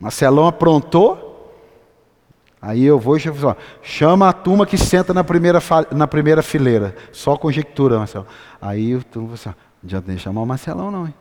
[0.00, 1.23] Marcelão aprontou,
[2.66, 5.58] Aí eu vou e falo, chama a turma que senta na primeira,
[5.90, 6.96] na primeira fileira.
[7.12, 8.26] Só conjectura, Marcelo.
[8.58, 11.14] Aí o turma fala assim, não adianta nem chamar o Marcelão não, hein?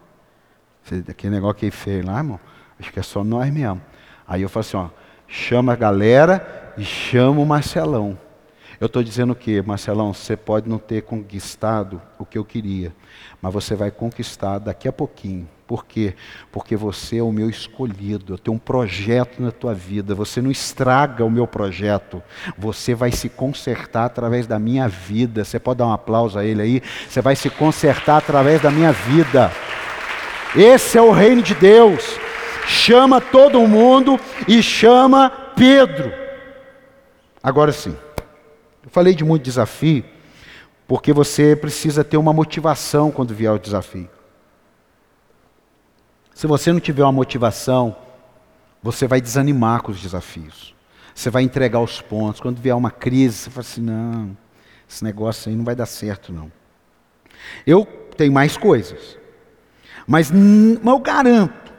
[1.06, 2.40] Aquele negócio que ele fez lá, irmão,
[2.80, 3.82] acho que é só nós mesmo.
[4.26, 4.88] Aí eu falo assim, ó,
[5.28, 8.18] chama a galera e chama o Marcelão.
[8.84, 10.14] Eu estou dizendo o quê, Marcelão?
[10.14, 12.94] Você pode não ter conquistado o que eu queria,
[13.42, 15.48] mas você vai conquistar daqui a pouquinho.
[15.66, 16.16] Por quê?
[16.52, 20.52] Porque você é o meu escolhido, eu tenho um projeto na tua vida, você não
[20.52, 22.22] estraga o meu projeto,
[22.58, 25.46] você vai se consertar através da minha vida.
[25.46, 26.84] Você pode dar um aplauso a ele aí?
[27.08, 29.50] Você vai se consertar através da minha vida.
[30.58, 32.20] Esse é o reino de Deus.
[32.68, 36.12] Chama todo mundo e chama Pedro.
[37.42, 37.96] Agora sim.
[38.84, 40.04] Eu falei de muito desafio,
[40.88, 44.10] porque você precisa ter uma motivação quando vier o desafio.
[46.34, 47.96] Se você não tiver uma motivação,
[48.82, 50.76] você vai desanimar com os desafios.
[51.16, 52.42] Você vai entregar os pontos.
[52.42, 54.38] Quando vier uma crise, você fala assim: não,
[54.90, 56.52] esse negócio aí não vai dar certo, não.
[57.66, 57.86] Eu
[58.18, 59.18] tenho mais coisas.
[60.06, 61.72] Mas, mas eu garanto,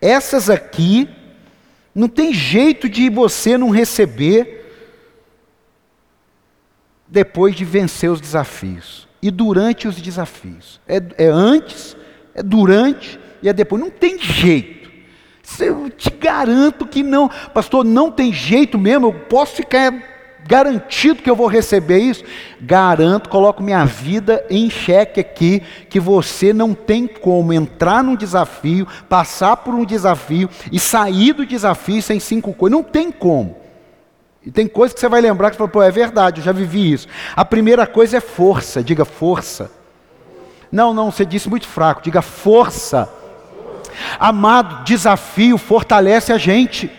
[0.00, 1.08] essas aqui,
[1.92, 4.57] não tem jeito de você não receber
[7.10, 10.80] depois de vencer os desafios e durante os desafios.
[10.86, 11.96] É, é antes,
[12.34, 13.82] é durante e é depois.
[13.82, 14.88] Não tem jeito.
[15.58, 19.08] Eu te garanto que não, pastor, não tem jeito mesmo.
[19.08, 19.92] Eu posso ficar
[20.46, 22.22] garantido que eu vou receber isso.
[22.60, 28.86] Garanto, coloco minha vida em xeque aqui, que você não tem como entrar num desafio,
[29.08, 32.76] passar por um desafio e sair do desafio sem cinco coisas.
[32.76, 33.57] Não tem como.
[34.48, 36.52] E tem coisas que você vai lembrar que você fala, pô, é verdade, eu já
[36.52, 37.06] vivi isso.
[37.36, 39.70] A primeira coisa é força, diga força.
[40.72, 43.12] Não, não, você disse muito fraco, diga força.
[44.18, 46.90] Amado, desafio fortalece a gente.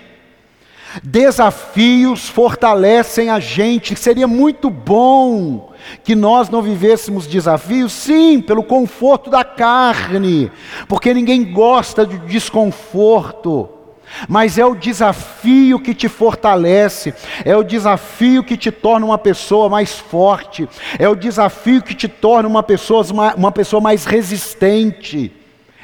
[1.04, 3.96] Desafios fortalecem a gente.
[3.96, 10.52] Seria muito bom que nós não vivêssemos desafios, sim, pelo conforto da carne,
[10.88, 13.79] porque ninguém gosta de desconforto.
[14.28, 17.14] Mas é o desafio que te fortalece,
[17.46, 20.68] é o desafio que te torna uma pessoa mais forte,
[20.98, 25.34] é o desafio que te torna uma pessoa, uma pessoa mais resistente.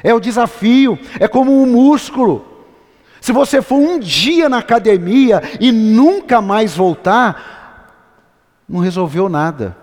[0.02, 2.44] É o desafio, é como um músculo.
[3.20, 7.84] Se você for um dia na academia e nunca mais voltar,
[8.68, 9.76] não resolveu nada.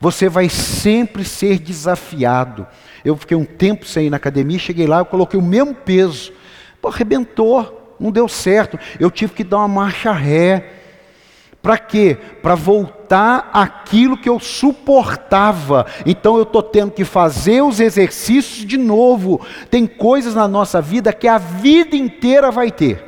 [0.00, 2.66] Você vai sempre ser desafiado.
[3.04, 6.32] Eu fiquei um tempo sem ir na academia, cheguei lá, eu coloquei o mesmo peso.
[6.80, 8.78] Pô, arrebentou, não deu certo.
[8.98, 10.74] Eu tive que dar uma marcha ré.
[11.60, 12.16] Para quê?
[12.40, 15.86] Para voltar aquilo que eu suportava.
[16.06, 19.40] Então eu estou tendo que fazer os exercícios de novo.
[19.70, 23.07] Tem coisas na nossa vida que a vida inteira vai ter.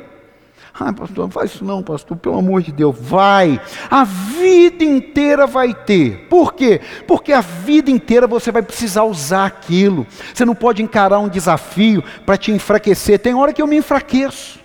[0.73, 3.59] Ah, pastor, não faz isso não, pastor, pelo amor de Deus, vai.
[3.89, 6.27] A vida inteira vai ter.
[6.29, 6.79] Por quê?
[7.05, 10.07] Porque a vida inteira você vai precisar usar aquilo.
[10.33, 13.19] Você não pode encarar um desafio para te enfraquecer.
[13.19, 14.59] Tem hora que eu me enfraqueço.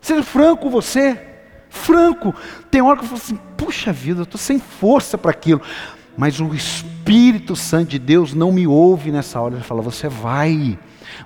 [0.00, 1.18] Seja franco com você.
[1.68, 2.34] Franco.
[2.70, 5.62] Tem hora que eu falo assim, puxa vida, eu estou sem força para aquilo.
[6.16, 9.54] Mas o Espírito Santo de Deus não me ouve nessa hora.
[9.54, 10.76] Ele fala, você vai.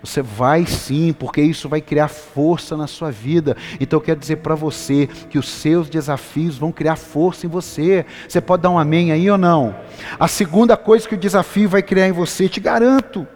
[0.03, 3.57] Você vai sim, porque isso vai criar força na sua vida.
[3.81, 8.05] Então eu quero dizer para você que os seus desafios vão criar força em você.
[8.29, 9.75] Você pode dar um amém aí ou não?
[10.19, 13.27] A segunda coisa que o desafio vai criar em você, te garanto.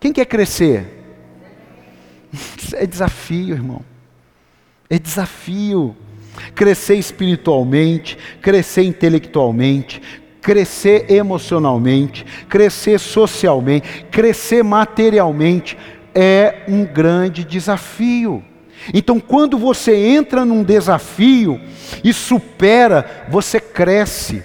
[0.00, 1.02] Quem quer crescer?
[2.74, 3.82] É desafio, irmão.
[4.90, 5.94] É desafio.
[6.54, 10.02] Crescer espiritualmente, crescer intelectualmente,
[10.44, 15.76] crescer emocionalmente, crescer socialmente, crescer materialmente
[16.14, 18.44] é um grande desafio.
[18.92, 21.58] Então, quando você entra num desafio
[22.04, 24.44] e supera, você cresce.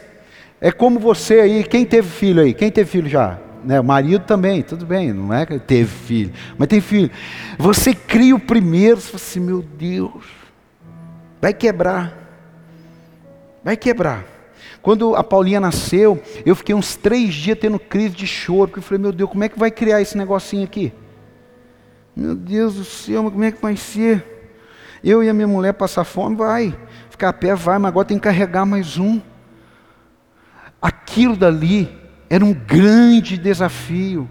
[0.62, 2.53] É como você aí, quem teve filho aí?
[2.53, 3.38] Quem teve filho já?
[3.62, 7.12] Né, o marido também, tudo bem, não é que teve filho, mas tem filho.
[7.57, 10.23] Você cria o primeiro, você fala assim, meu Deus,
[11.41, 12.17] vai quebrar,
[13.62, 14.38] vai quebrar.
[14.81, 18.83] Quando a Paulinha nasceu, eu fiquei uns três dias tendo crise de choro, porque eu
[18.83, 20.93] falei, meu Deus, como é que vai criar esse negocinho aqui?
[22.15, 24.39] Meu Deus do céu, como é que vai ser?
[25.03, 26.77] Eu e a minha mulher passar fome, vai.
[27.09, 29.21] Ficar a pé, vai, mas agora tem que carregar mais um.
[30.81, 31.89] Aquilo dali
[32.29, 34.29] era um grande desafio.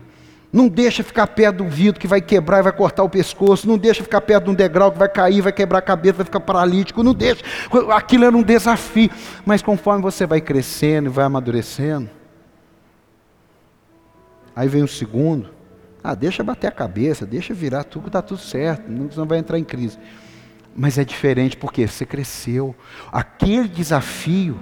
[0.50, 3.68] Não deixa ficar perto do vidro que vai quebrar e vai cortar o pescoço.
[3.68, 6.24] Não deixa ficar perto de um degrau que vai cair, vai quebrar a cabeça, vai
[6.24, 7.03] ficar paralítico.
[7.03, 7.42] Não deixa.
[7.94, 9.11] Aquilo era um desafio.
[9.44, 12.09] Mas conforme você vai crescendo e vai amadurecendo,
[14.57, 15.51] aí vem o segundo.
[16.03, 18.90] Ah, deixa bater a cabeça, deixa virar tudo, está tudo certo.
[18.90, 19.99] Não vai entrar em crise.
[20.74, 22.74] Mas é diferente porque você cresceu.
[23.12, 24.59] Aquele desafio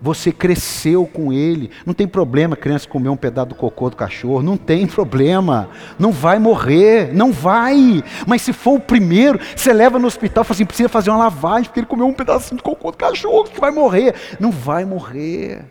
[0.00, 1.70] Você cresceu com ele.
[1.84, 4.42] Não tem problema criança comer um pedaço do cocô do cachorro.
[4.42, 5.68] Não tem problema.
[5.98, 7.14] Não vai morrer.
[7.14, 8.02] Não vai.
[8.26, 11.18] Mas se for o primeiro, você leva no hospital e fala assim: precisa fazer uma
[11.18, 14.14] lavagem, porque ele comeu um pedacinho de cocô do cachorro, que vai morrer.
[14.38, 15.64] Não vai morrer.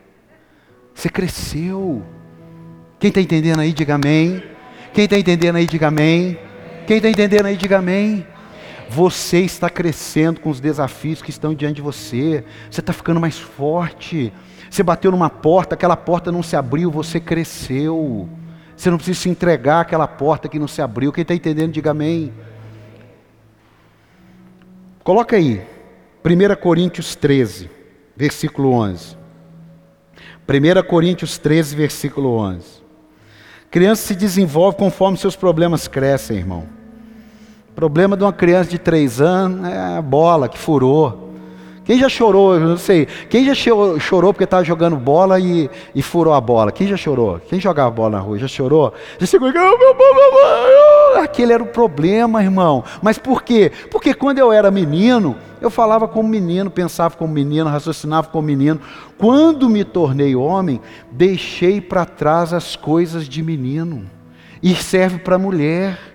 [0.93, 2.01] Você cresceu.
[2.99, 4.41] Quem está entendendo aí, diga amém.
[4.93, 6.39] Quem está entendendo aí, diga amém.
[6.87, 8.25] Quem está entendendo aí, diga amém.
[8.89, 12.43] Você está crescendo com os desafios que estão diante de você.
[12.69, 14.31] Você está ficando mais forte.
[14.69, 18.29] Você bateu numa porta, aquela porta não se abriu, você cresceu.
[18.75, 21.11] Você não precisa se entregar àquela porta que não se abriu.
[21.11, 22.33] Quem está entendendo, diga amém.
[25.03, 25.65] Coloca aí,
[26.23, 27.69] 1 Coríntios 13,
[28.15, 29.17] versículo 11.
[30.47, 32.83] 1 Coríntios 13, versículo 11.
[33.71, 36.74] Criança se desenvolve conforme seus problemas crescem, irmão.
[37.75, 41.25] Problema de uma criança de três anos é a bola que furou.
[41.83, 46.01] Quem já chorou, eu não sei, quem já chorou porque estava jogando bola e, e,
[46.01, 46.71] furou a bola?
[46.71, 47.39] Quem já chorou?
[47.47, 48.39] Quem jogava bola na rua?
[48.39, 48.91] Já chorou?
[49.19, 49.53] Já chegou e
[51.19, 52.83] aquele era o problema, irmão.
[53.03, 53.71] Mas por quê?
[53.91, 58.79] Porque quando eu era menino, eu falava como menino, pensava como menino, raciocinava como menino.
[59.15, 64.09] Quando me tornei homem, deixei para trás as coisas de menino.
[64.63, 66.14] E serve para mulher.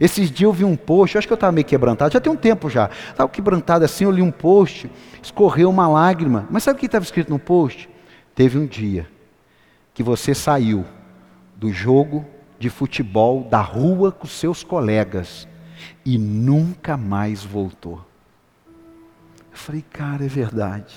[0.00, 2.36] Esses dias eu vi um post, acho que eu estava meio quebrantado, já tem um
[2.36, 2.90] tempo já.
[3.10, 4.90] Estava quebrantado assim, eu li um post,
[5.22, 6.46] escorreu uma lágrima.
[6.50, 7.88] Mas sabe o que estava escrito no post?
[8.34, 9.08] Teve um dia
[9.92, 10.84] que você saiu
[11.56, 12.24] do jogo
[12.58, 15.48] de futebol da rua com seus colegas
[16.04, 18.04] e nunca mais voltou.
[19.50, 20.94] Eu falei, cara, é verdade.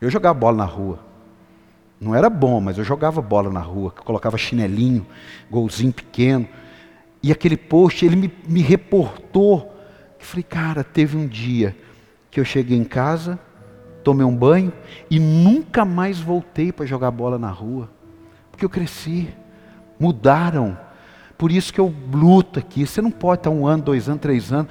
[0.00, 0.98] Eu jogava bola na rua.
[2.00, 5.06] Não era bom, mas eu jogava bola na rua, colocava chinelinho,
[5.48, 6.48] golzinho pequeno.
[7.22, 9.72] E aquele post, ele me, me reportou.
[10.18, 11.76] Eu falei, cara, teve um dia
[12.30, 13.38] que eu cheguei em casa,
[14.02, 14.72] tomei um banho
[15.10, 17.90] e nunca mais voltei para jogar bola na rua.
[18.50, 19.28] Porque eu cresci,
[19.98, 20.76] mudaram.
[21.38, 22.86] Por isso que eu luto aqui.
[22.86, 24.68] Você não pode estar um ano, dois anos, três anos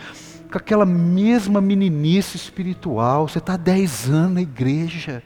[0.52, 3.28] com aquela mesma meninice espiritual.
[3.28, 5.24] Você está dez anos na igreja.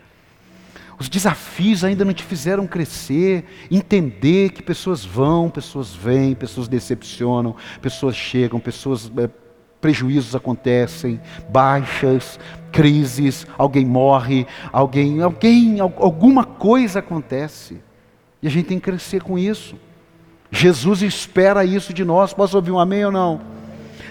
[0.98, 7.56] Os desafios ainda não te fizeram crescer, entender que pessoas vão, pessoas vêm, pessoas decepcionam,
[7.82, 9.30] pessoas chegam, pessoas é,
[9.82, 11.20] prejuízos acontecem,
[11.50, 12.40] baixas,
[12.72, 17.82] crises, alguém morre, alguém, alguém, alguma coisa acontece.
[18.42, 19.76] E a gente tem que crescer com isso.
[20.50, 22.34] Jesus espera isso de nós.
[22.34, 23.55] Posso ouvir um amém ou não?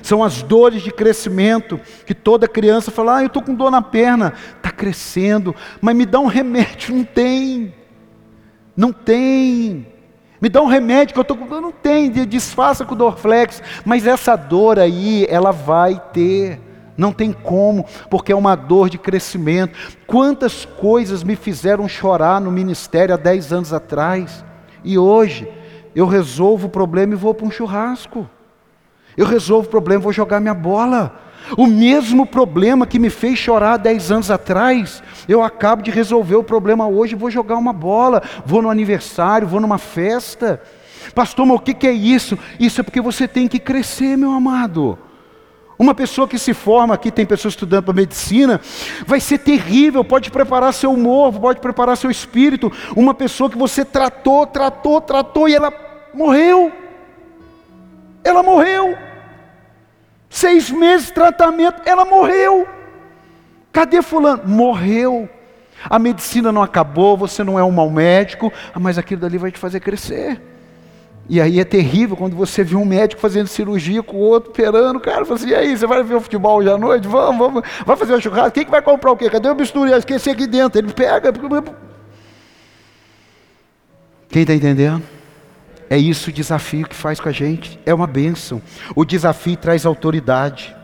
[0.04, 3.80] São as dores de crescimento que toda criança fala: Ah, eu estou com dor na
[3.80, 4.34] perna.
[4.54, 6.94] Está crescendo, mas me dá um remédio.
[6.94, 7.74] Não tem.
[8.76, 9.86] Não tem.
[10.42, 11.62] Me dá um remédio que eu estou com dor.
[11.62, 12.10] Não tem.
[12.10, 13.62] Desfaça com Dorflex.
[13.82, 16.60] Mas essa dor aí, ela vai ter.
[16.98, 19.72] Não tem como, porque é uma dor de crescimento.
[20.06, 24.44] Quantas coisas me fizeram chorar no ministério há 10 anos atrás,
[24.84, 25.50] e hoje
[25.96, 28.28] eu resolvo o problema e vou para um churrasco.
[29.16, 31.20] Eu resolvo o problema, vou jogar minha bola.
[31.56, 36.44] O mesmo problema que me fez chorar 10 anos atrás, eu acabo de resolver o
[36.44, 40.62] problema hoje, vou jogar uma bola, vou no aniversário, vou numa festa.
[41.14, 42.38] Pastor, mas o que é isso?
[42.58, 44.98] Isso é porque você tem que crescer, meu amado.
[45.78, 48.60] Uma pessoa que se forma aqui, tem pessoas estudando para medicina,
[49.06, 52.72] vai ser terrível, pode preparar seu humor, pode preparar seu espírito.
[52.96, 55.72] Uma pessoa que você tratou, tratou, tratou e ela
[56.14, 56.72] morreu.
[58.24, 58.96] Ela morreu.
[60.28, 62.66] Seis meses de tratamento, ela morreu.
[63.70, 64.42] Cadê fulano?
[64.46, 65.28] Morreu.
[65.88, 69.52] A medicina não acabou, você não é um mau médico, ah, mas aquilo dali vai
[69.52, 70.40] te fazer crescer.
[71.28, 75.00] E aí é terrível quando você vê um médico fazendo cirurgia com o outro, operando,
[75.00, 77.08] cara, fala assim, e aí, você vai ver o futebol hoje à noite?
[77.08, 79.30] Vamos, vamos, vai fazer o churrasco, quem que vai comprar o quê?
[79.30, 79.92] Cadê o bisturi?
[79.92, 81.32] Esqueci aqui dentro, ele pega.
[84.28, 85.13] Quem está entendendo?
[85.94, 87.78] É isso o desafio que faz com a gente.
[87.86, 88.60] É uma bênção.
[88.96, 90.74] O desafio traz autoridade.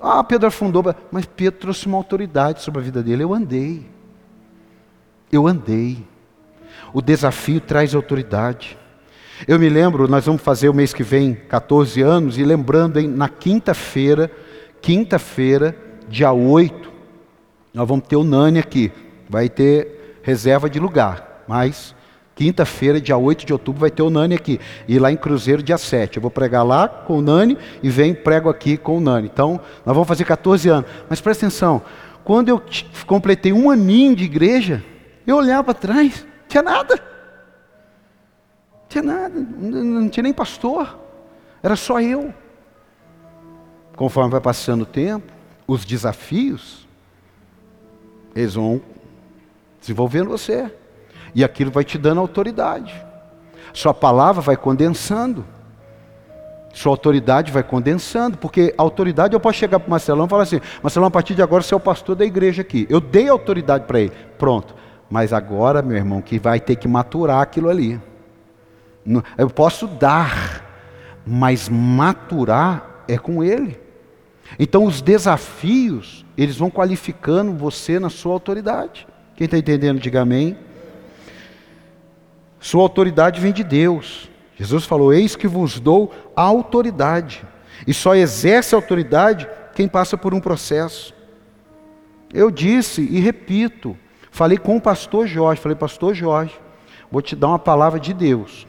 [0.00, 0.82] Ah, Pedro afundou,
[1.12, 3.22] mas Pedro trouxe uma autoridade sobre a vida dele.
[3.22, 3.86] Eu andei.
[5.30, 6.02] Eu andei.
[6.94, 8.78] O desafio traz autoridade.
[9.46, 13.06] Eu me lembro, nós vamos fazer o mês que vem 14 anos, e lembrando, hein,
[13.06, 14.30] na quinta-feira,
[14.80, 15.76] quinta-feira,
[16.08, 16.90] dia 8,
[17.74, 18.90] nós vamos ter o Nani aqui.
[19.28, 21.94] Vai ter reserva de lugar, mas
[22.36, 24.60] Quinta-feira, dia 8 de outubro, vai ter o Nani aqui.
[24.86, 26.18] E lá em Cruzeiro, dia 7.
[26.18, 29.30] Eu vou pregar lá com o Nani e vem prego aqui com o Nani.
[29.32, 30.90] Então, nós vamos fazer 14 anos.
[31.08, 31.80] Mas presta atenção,
[32.22, 32.62] quando eu
[33.06, 34.84] completei um aninho de igreja,
[35.26, 37.02] eu olhava para trás, tinha nada.
[38.86, 40.94] Tinha nada, não tinha nem pastor.
[41.62, 42.34] Era só eu.
[43.96, 45.32] Conforme vai passando o tempo,
[45.66, 46.86] os desafios,
[48.34, 48.78] eles vão
[49.80, 50.70] desenvolvendo você.
[51.36, 52.94] E aquilo vai te dando autoridade.
[53.74, 55.44] Sua palavra vai condensando.
[56.72, 60.62] Sua autoridade vai condensando, porque autoridade eu posso chegar para o Marcelão e falar assim:
[60.82, 62.86] Marcelão, a partir de agora você é o pastor da igreja aqui.
[62.88, 64.12] Eu dei autoridade para ele.
[64.38, 64.74] Pronto.
[65.10, 68.00] Mas agora, meu irmão, que vai ter que maturar aquilo ali.
[69.36, 70.64] Eu posso dar,
[71.26, 73.78] mas maturar é com ele.
[74.58, 79.06] Então os desafios, eles vão qualificando você na sua autoridade.
[79.34, 80.64] Quem está entendendo, diga amém.
[82.66, 84.28] Sua autoridade vem de Deus.
[84.56, 87.44] Jesus falou: Eis que vos dou autoridade.
[87.86, 91.14] E só exerce autoridade quem passa por um processo.
[92.34, 93.96] Eu disse e repito,
[94.32, 96.54] falei com o pastor Jorge, falei, pastor Jorge,
[97.08, 98.66] vou te dar uma palavra de Deus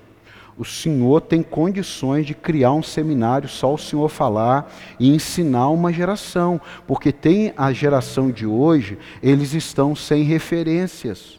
[0.58, 5.94] o Senhor tem condições de criar um seminário, só o Senhor falar e ensinar uma
[5.94, 11.37] geração, porque tem a geração de hoje, eles estão sem referências.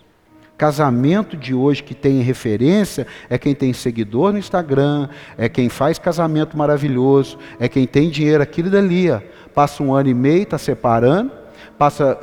[0.59, 6.01] Casamento de hoje que tem referência é quem tem seguidor no Instagram, é quem faz
[6.01, 9.09] casamento maravilhoso, é quem tem dinheiro aquilo dali.
[9.09, 9.21] Ó.
[9.55, 11.31] Passa um ano e meio, está separando,
[11.79, 12.19] passa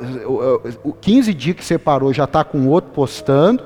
[0.84, 3.64] o 15 dias que separou, já está com outro postando,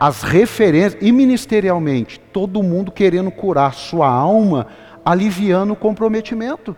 [0.00, 4.66] as referências, e ministerialmente, todo mundo querendo curar sua alma,
[5.04, 6.76] aliviando o comprometimento.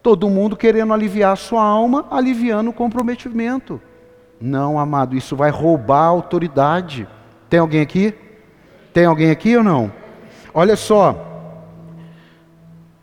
[0.00, 3.80] Todo mundo querendo aliviar sua alma, aliviando o comprometimento.
[4.40, 7.08] Não, amado, isso vai roubar a autoridade.
[7.48, 8.14] Tem alguém aqui?
[8.92, 9.92] Tem alguém aqui ou não?
[10.54, 11.24] Olha só.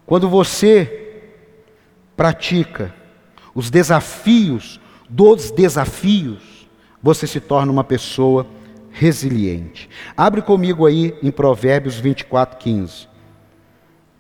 [0.06, 1.24] Quando você
[2.16, 2.94] pratica
[3.54, 4.80] os desafios
[5.10, 6.68] dos desafios,
[7.02, 8.46] você se torna uma pessoa
[8.92, 9.90] resiliente.
[10.16, 13.08] Abre comigo aí em Provérbios 24, 15.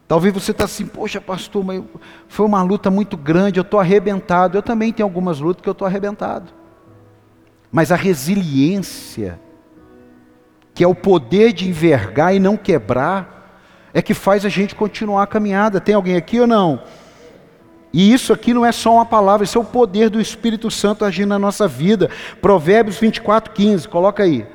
[0.08, 1.82] Talvez você está assim, poxa, pastor, mas
[2.28, 4.58] foi uma luta muito grande, eu estou arrebentado.
[4.58, 6.54] Eu também tenho algumas lutas que eu estou arrebentado.
[7.76, 9.38] Mas a resiliência,
[10.74, 13.60] que é o poder de envergar e não quebrar,
[13.94, 15.82] é que faz a gente continuar a caminhada.
[15.82, 16.82] Tem alguém aqui ou não?
[17.92, 21.04] E isso aqui não é só uma palavra, isso é o poder do Espírito Santo
[21.04, 22.10] agindo na nossa vida.
[22.40, 24.48] Provérbios 24, 15, coloca aí.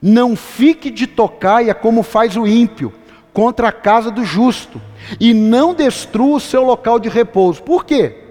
[0.00, 2.92] Não fique de tocaia como faz o ímpio
[3.32, 4.80] contra a casa do justo,
[5.18, 7.64] e não destrua o seu local de repouso.
[7.64, 8.27] Por quê?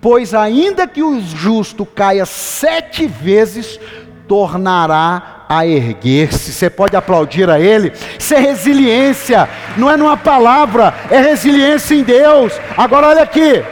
[0.00, 3.78] Pois ainda que o justo caia sete vezes,
[4.26, 6.52] tornará a erguer-se.
[6.52, 7.92] Você pode aplaudir a Ele.
[8.18, 12.52] Isso é resiliência, não é numa palavra, é resiliência em Deus.
[12.76, 13.62] Agora olha aqui.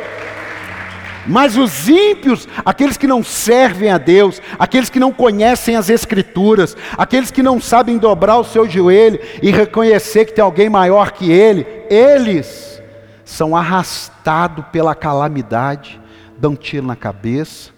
[1.27, 6.77] Mas os ímpios, aqueles que não servem a Deus, aqueles que não conhecem as Escrituras,
[6.99, 11.31] aqueles que não sabem dobrar o seu joelho e reconhecer que tem alguém maior que
[11.31, 12.83] ele, eles
[13.25, 16.02] são arrastados pela calamidade,
[16.43, 17.71] dão tiro na cabeça,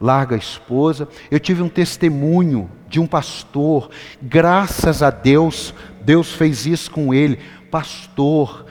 [0.00, 1.06] larga a esposa.
[1.30, 3.90] Eu tive um testemunho de um pastor,
[4.22, 7.38] graças a Deus, Deus fez isso com ele.
[7.70, 8.64] Pastor,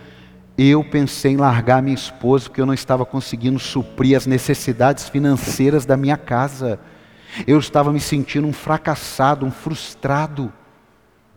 [0.57, 5.85] eu pensei em largar minha esposa porque eu não estava conseguindo suprir as necessidades financeiras
[5.85, 6.79] da minha casa.
[7.45, 10.51] Eu estava me sentindo um fracassado, um frustrado.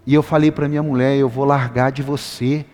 [0.07, 2.64] E eu falei para minha mulher: eu vou largar de você.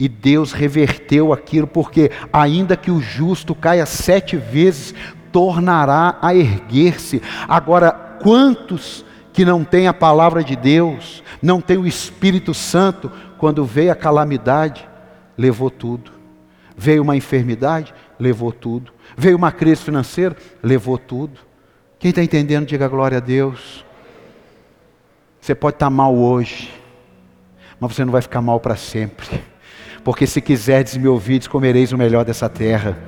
[0.00, 4.94] E Deus reverteu aquilo, porque ainda que o justo caia sete vezes,
[5.30, 7.22] tornará a erguer-se.
[7.46, 13.64] Agora, quantos que não têm a palavra de Deus, não têm o Espírito Santo, quando
[13.64, 14.88] veio a calamidade,
[15.36, 16.10] levou tudo.
[16.76, 18.92] Veio uma enfermidade, levou tudo.
[19.16, 21.40] Veio uma crise financeira, levou tudo.
[21.98, 23.84] Quem está entendendo, diga glória a Deus.
[25.40, 26.72] Você pode estar mal hoje,
[27.78, 29.42] mas você não vai ficar mal para sempre.
[30.04, 32.98] Porque se quiserdes me ouvir, comereis o melhor dessa terra.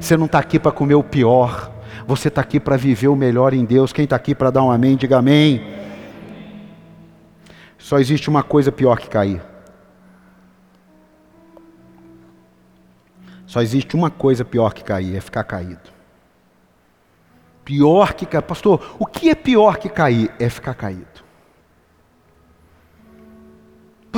[0.00, 1.72] Você não está aqui para comer o pior.
[2.06, 3.92] Você está aqui para viver o melhor em Deus.
[3.92, 5.62] Quem está aqui para dar um amém, diga amém.
[7.76, 9.42] Só existe uma coisa pior que cair.
[13.46, 15.90] Só existe uma coisa pior que cair, é ficar caído.
[17.64, 18.42] Pior que cair.
[18.42, 20.30] Pastor, o que é pior que cair?
[20.38, 21.07] É ficar caído.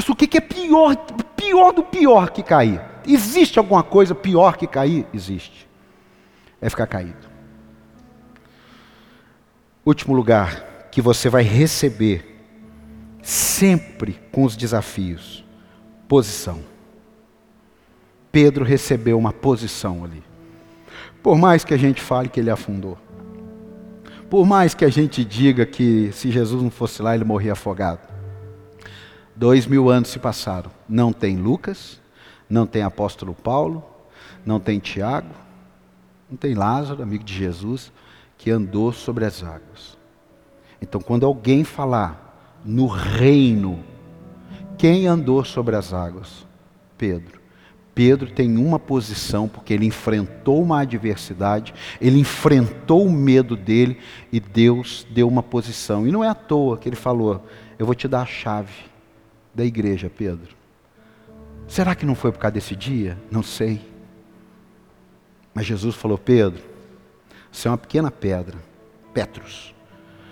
[0.01, 0.97] Pastor, o que é pior,
[1.37, 2.81] pior do pior que cair?
[3.07, 5.07] Existe alguma coisa pior que cair?
[5.13, 5.69] Existe
[6.59, 7.29] é ficar caído.
[9.85, 12.43] Último lugar que você vai receber
[13.23, 15.45] sempre com os desafios:
[16.09, 16.61] posição.
[18.33, 20.23] Pedro recebeu uma posição ali.
[21.23, 22.97] Por mais que a gente fale que ele afundou,
[24.31, 28.10] por mais que a gente diga que se Jesus não fosse lá ele morria afogado.
[29.41, 30.71] Dois mil anos se passaram.
[30.87, 31.99] Não tem Lucas,
[32.47, 33.83] não tem apóstolo Paulo,
[34.45, 35.35] não tem Tiago,
[36.31, 37.91] Não tem Lázaro, amigo de Jesus,
[38.37, 39.97] que andou sobre as águas.
[40.81, 43.83] Então, quando alguém falar no reino,
[44.77, 46.47] quem andou sobre as águas?
[46.99, 47.41] Pedro.
[47.95, 53.99] Pedro tem uma posição, porque ele enfrentou uma adversidade, ele enfrentou o medo dele
[54.31, 56.07] e Deus deu uma posição.
[56.07, 57.43] E não é à toa que ele falou:
[57.79, 58.90] Eu vou te dar a chave
[59.55, 60.55] da igreja, Pedro.
[61.67, 63.17] Será que não foi por causa desse dia?
[63.31, 63.81] Não sei.
[65.55, 66.63] Mas Jesus falou: Pedro,
[67.51, 68.59] você é uma pequena pedra,
[69.13, 69.75] Petros.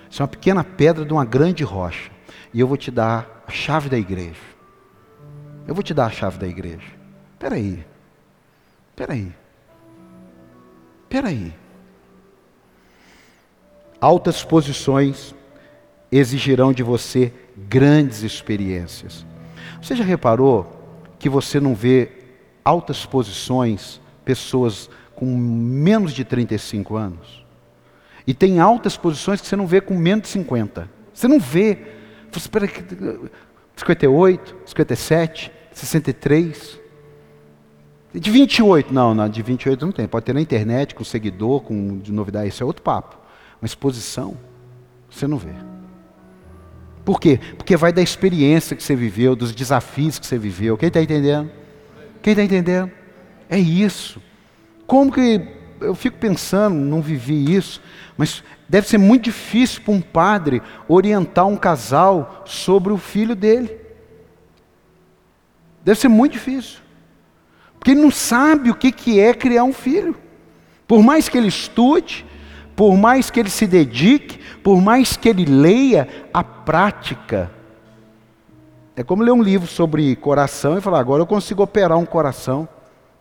[0.09, 2.11] Você é uma pequena pedra de uma grande rocha.
[2.53, 4.41] E eu vou te dar a chave da igreja.
[5.67, 6.87] Eu vou te dar a chave da igreja.
[7.33, 7.85] Espera aí.
[8.89, 9.31] Espera aí.
[11.03, 11.53] Espera aí.
[14.01, 15.35] Altas posições
[16.11, 17.33] exigirão de você
[17.67, 19.25] grandes experiências.
[19.81, 20.67] Você já reparou
[21.17, 22.11] que você não vê
[22.63, 27.45] altas posições, pessoas com menos de 35 anos?
[28.25, 30.89] E tem altas posições que você não vê com menos de 50.
[31.13, 31.77] Você não vê.
[32.31, 32.67] Você espera
[33.75, 36.79] 58, 57, 63.
[38.13, 40.07] De 28, não, não, de 28 não tem.
[40.07, 43.17] Pode ter na internet, com seguidor, com de novidade, isso é outro papo.
[43.61, 44.37] Mas exposição,
[45.09, 45.53] você não vê.
[47.09, 47.39] Por quê?
[47.57, 50.77] Porque vai da experiência que você viveu, dos desafios que você viveu.
[50.77, 51.49] Quem está entendendo?
[52.21, 52.91] Quem está entendendo?
[53.49, 54.21] É isso.
[54.85, 55.41] Como que
[55.81, 57.81] eu fico pensando, não vivi isso,
[58.15, 63.75] mas deve ser muito difícil para um padre orientar um casal sobre o filho dele.
[65.83, 66.77] Deve ser muito difícil.
[67.79, 70.15] Porque ele não sabe o que, é criar um filho.
[70.87, 72.23] Por mais que ele estude,
[72.79, 77.51] por mais que ele se dedique, por mais que ele leia, a prática.
[78.95, 82.69] É como ler um livro sobre coração e falar, agora eu consigo operar um coração.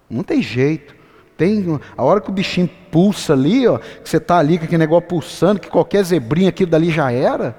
[0.09, 0.95] Não tem jeito.
[1.37, 4.79] Tem, a hora que o bichinho pulsa ali, ó, que você está ali com aquele
[4.79, 7.59] negócio pulsando, que qualquer zebrinha aquilo dali já era.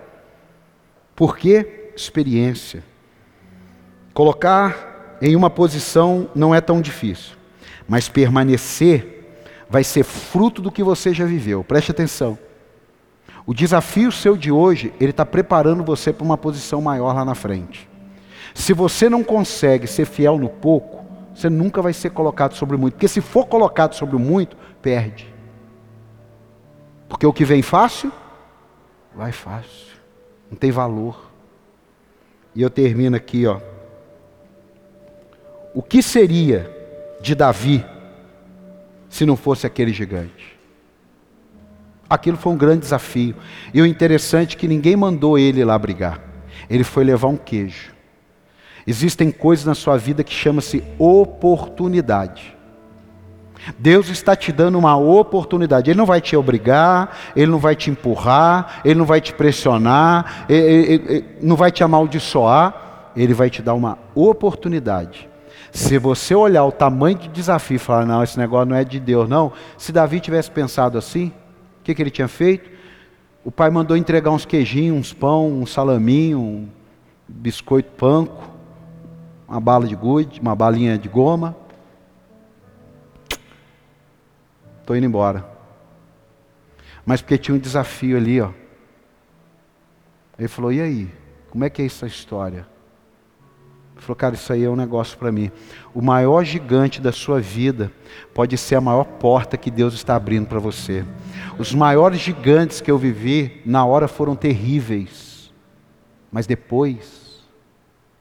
[1.14, 1.92] Por quê?
[1.98, 2.82] Experiência.
[4.14, 7.36] Colocar em uma posição não é tão difícil,
[7.90, 9.19] mas permanecer
[9.70, 11.64] vai ser fruto do que você já viveu.
[11.64, 12.38] Preste atenção.
[13.46, 17.36] O desafio seu de hoje, ele está preparando você para uma posição maior lá na
[17.36, 17.88] frente.
[18.54, 22.96] Se você não consegue ser fiel no pouco, você nunca vai ser colocado sobre muito.
[22.96, 25.34] Porque se for colocado sobre muito, perde.
[27.08, 28.12] Porque o que vem fácil,
[29.16, 29.98] vai fácil.
[30.50, 31.30] Não tem valor.
[32.56, 33.60] E eu termino aqui, ó.
[35.74, 36.70] O que seria
[37.22, 37.86] de Davi
[39.10, 40.58] se não fosse aquele gigante?
[42.10, 43.36] Aquilo foi um grande desafio.
[43.74, 46.20] E o interessante é que ninguém mandou ele lá brigar.
[46.70, 47.94] Ele foi levar um queijo.
[48.88, 52.58] Existem coisas na sua vida que chama-se oportunidade.
[53.78, 55.92] Deus está te dando uma oportunidade.
[55.92, 60.46] Ele não vai te obrigar, ele não vai te empurrar, ele não vai te pressionar,
[60.50, 63.12] ele, ele, ele não vai te amaldiçoar.
[63.16, 65.29] Ele vai te dar uma oportunidade
[65.72, 69.00] se você olhar o tamanho de desafio e falar, não, esse negócio não é de
[69.00, 69.52] Deus, não.
[69.78, 71.28] Se Davi tivesse pensado assim,
[71.80, 72.70] o que, que ele tinha feito?
[73.44, 76.70] O pai mandou entregar uns queijinhos, uns pão, um salaminho, um
[77.28, 78.44] biscoito panko,
[79.48, 81.56] uma bala de gude, uma balinha de goma.
[84.82, 85.46] Estou indo embora.
[87.06, 88.52] Mas porque tinha um desafio ali, ó.
[90.38, 91.12] Ele falou: e aí?
[91.50, 92.68] Como é que é essa história?
[94.04, 95.52] Falou, cara, isso aí é um negócio para mim.
[95.94, 97.92] O maior gigante da sua vida
[98.34, 101.04] pode ser a maior porta que Deus está abrindo para você.
[101.58, 105.52] Os maiores gigantes que eu vivi, na hora foram terríveis.
[106.32, 107.44] Mas depois,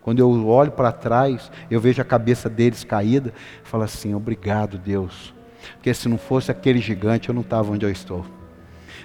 [0.02, 5.34] quando eu olho para trás, eu vejo a cabeça deles caída, falo assim: obrigado, Deus.
[5.74, 8.24] Porque se não fosse aquele gigante, eu não estava onde eu estou.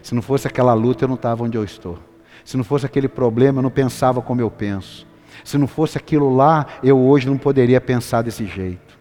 [0.02, 2.00] Se não fosse aquela luta, eu não estava onde eu estou.
[2.44, 5.08] Se não fosse aquele problema, eu não pensava como eu penso.
[5.44, 8.98] Se não fosse aquilo lá, eu hoje não poderia pensar desse jeito.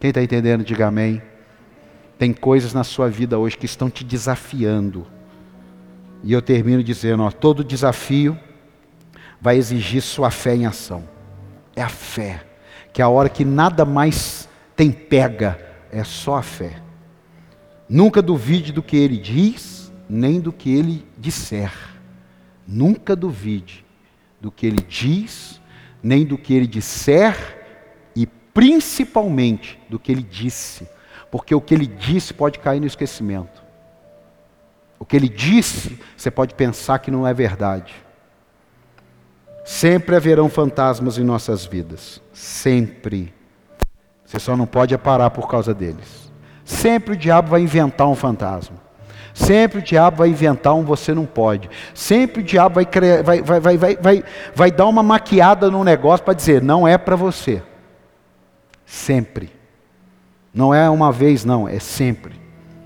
[0.00, 1.22] Quem está entendendo, diga amém.
[2.18, 5.06] Tem coisas na sua vida hoje que estão te desafiando.
[6.22, 8.38] E eu termino dizendo: ó, todo desafio
[9.40, 11.04] vai exigir sua fé em ação.
[11.76, 12.44] É a fé,
[12.92, 15.58] que a hora que nada mais tem pega,
[15.90, 16.82] é só a fé.
[17.88, 21.72] Nunca duvide do que ele diz, nem do que ele disser.
[22.66, 23.83] Nunca duvide
[24.44, 25.58] do que ele diz,
[26.02, 27.64] nem do que ele disser,
[28.14, 30.86] e principalmente do que ele disse,
[31.30, 33.64] porque o que ele disse pode cair no esquecimento.
[34.98, 37.94] O que ele disse, você pode pensar que não é verdade.
[39.64, 42.20] Sempre haverão fantasmas em nossas vidas.
[42.30, 43.32] Sempre.
[44.26, 46.30] Você só não pode parar por causa deles.
[46.66, 48.76] Sempre o diabo vai inventar um fantasma.
[49.34, 51.68] Sempre o diabo vai inventar um você não pode.
[51.92, 54.24] Sempre o diabo vai, criar, vai, vai, vai, vai, vai,
[54.54, 57.60] vai dar uma maquiada no negócio para dizer, não é para você.
[58.86, 59.52] Sempre.
[60.54, 62.40] Não é uma vez, não, é sempre.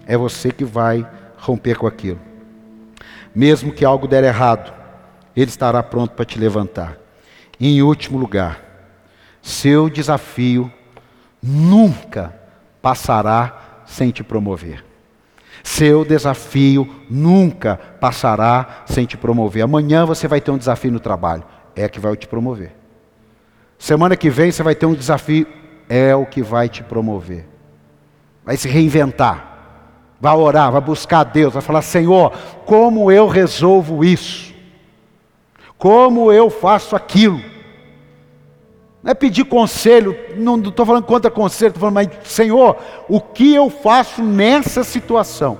[0.06, 2.18] É você que vai romper com aquilo.
[3.34, 4.72] Mesmo que algo der errado,
[5.36, 6.96] ele estará pronto para te levantar.
[7.60, 8.58] E em último lugar,
[9.42, 10.72] seu desafio
[11.42, 12.34] nunca
[12.80, 14.87] passará sem te promover.
[15.62, 19.62] Seu desafio nunca passará sem te promover.
[19.62, 21.44] Amanhã você vai ter um desafio no trabalho,
[21.74, 22.72] é que vai te promover.
[23.78, 25.46] Semana que vem você vai ter um desafio,
[25.88, 27.46] é o que vai te promover.
[28.44, 29.58] Vai se reinventar,
[30.20, 32.32] vai orar, vai buscar Deus, vai falar: Senhor,
[32.64, 34.54] como eu resolvo isso?
[35.76, 37.40] Como eu faço aquilo?
[39.08, 42.76] Não é pedir conselho, não estou falando contra conselho, estou falando, mas Senhor,
[43.08, 45.56] o que eu faço nessa situação?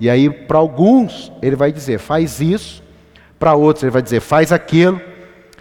[0.00, 2.82] E aí, para alguns, ele vai dizer, faz isso,
[3.38, 4.98] para outros, ele vai dizer, faz aquilo,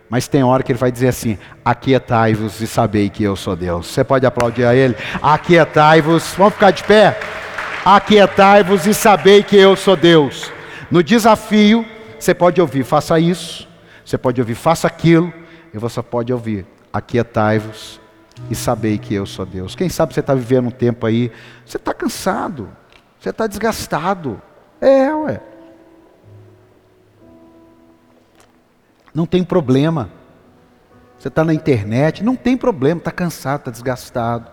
[0.10, 3.88] mas tem hora que ele vai dizer assim: aquietai-vos e sabei que eu sou Deus.
[3.88, 4.96] Você pode aplaudir a ele?
[5.22, 7.20] Aquietai-vos, vamos ficar de pé?
[7.84, 10.50] Aquietai-vos e sabei que eu sou Deus.
[10.90, 11.86] No desafio,
[12.18, 13.68] você pode ouvir, faça isso,
[14.06, 15.34] você pode ouvir, faça aquilo,
[15.74, 16.66] e você pode ouvir,
[16.96, 18.00] aquietai-vos
[18.50, 19.76] e sabei que eu sou Deus.
[19.76, 21.30] Quem sabe você está vivendo um tempo aí,
[21.66, 22.70] você está cansado,
[23.20, 24.42] você está desgastado.
[24.80, 25.42] É, ué.
[29.14, 30.10] Não tem problema.
[31.20, 34.52] Você está na internet, não tem problema, está cansado, está desgastado,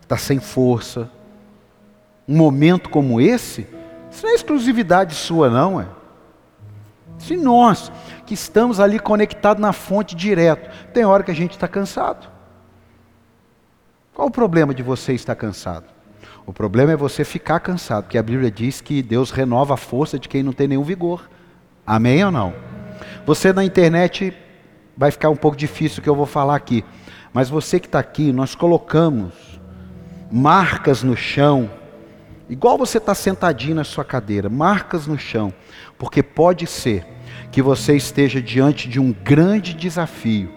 [0.00, 1.10] está sem força.
[2.26, 3.66] Um momento como esse,
[4.10, 5.86] isso não é exclusividade sua, não, é.
[7.18, 7.90] Se nós
[8.24, 12.28] que estamos ali conectados na fonte direto, tem hora que a gente está cansado.
[14.14, 15.86] Qual o problema de você estar cansado?
[16.46, 20.18] O problema é você ficar cansado, porque a Bíblia diz que Deus renova a força
[20.18, 21.28] de quem não tem nenhum vigor.
[21.86, 22.54] Amém ou não?
[23.26, 24.34] Você na internet
[24.96, 26.84] vai ficar um pouco difícil o que eu vou falar aqui,
[27.32, 29.60] mas você que está aqui, nós colocamos
[30.30, 31.70] marcas no chão,
[32.48, 35.52] igual você está sentadinho na sua cadeira, marcas no chão,
[35.98, 37.06] porque pode ser
[37.50, 40.52] que você esteja diante de um grande desafio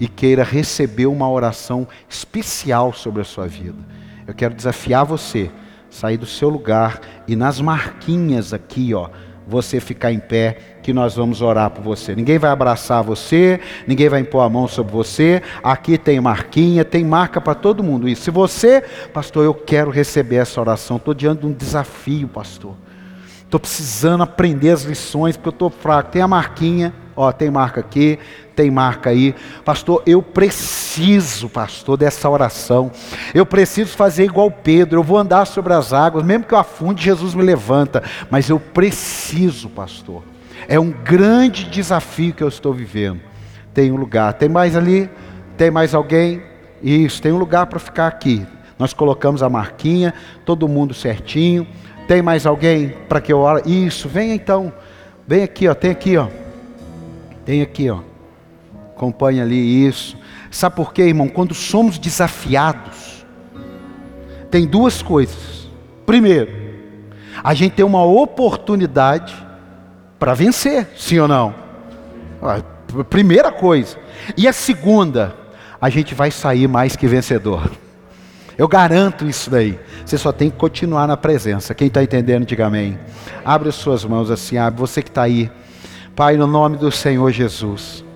[0.00, 3.78] e queira receber uma oração especial sobre a sua vida.
[4.26, 5.50] Eu quero desafiar você,
[5.90, 9.10] sair do seu lugar e nas marquinhas aqui, ó,
[9.48, 12.14] você ficar em pé, que nós vamos orar por você.
[12.14, 15.42] Ninguém vai abraçar você, ninguém vai impor a mão sobre você.
[15.62, 18.08] Aqui tem marquinha, tem marca para todo mundo.
[18.08, 18.82] E se você,
[19.12, 22.74] pastor, eu quero receber essa oração, estou diante de um desafio, pastor.
[23.42, 26.10] Estou precisando aprender as lições, porque eu estou fraco.
[26.10, 28.18] Tem a marquinha, ó, tem marca aqui,
[28.58, 29.36] tem marca aí.
[29.64, 32.90] Pastor, eu preciso, pastor, dessa oração.
[33.32, 34.98] Eu preciso fazer igual Pedro.
[34.98, 38.02] Eu vou andar sobre as águas, mesmo que eu afunde, Jesus me levanta.
[38.28, 40.24] Mas eu preciso, pastor.
[40.66, 43.20] É um grande desafio que eu estou vivendo.
[43.72, 44.32] Tem um lugar.
[44.32, 45.08] Tem mais ali?
[45.56, 46.42] Tem mais alguém?
[46.82, 48.44] Isso, tem um lugar para ficar aqui.
[48.76, 50.12] Nós colocamos a marquinha,
[50.44, 51.64] todo mundo certinho.
[52.08, 53.86] Tem mais alguém para que eu ore?
[53.86, 54.72] Isso, vem então.
[55.28, 55.74] Vem aqui, ó.
[55.74, 56.26] Tem aqui, ó.
[57.44, 58.00] Tem aqui, ó.
[58.98, 60.16] Acompanha ali isso.
[60.50, 61.28] Sabe por quê, irmão?
[61.28, 63.24] Quando somos desafiados,
[64.50, 65.68] tem duas coisas.
[66.04, 66.50] Primeiro,
[67.44, 69.32] a gente tem uma oportunidade
[70.18, 71.54] para vencer, sim ou não?
[73.08, 73.96] Primeira coisa.
[74.36, 75.32] E a segunda,
[75.80, 77.70] a gente vai sair mais que vencedor.
[78.56, 79.78] Eu garanto isso daí.
[80.04, 81.72] Você só tem que continuar na presença.
[81.72, 82.98] Quem está entendendo, diga amém.
[83.44, 84.80] Abre as suas mãos assim, abre.
[84.80, 85.48] Você que está aí.
[86.16, 88.07] Pai, no nome do Senhor Jesus.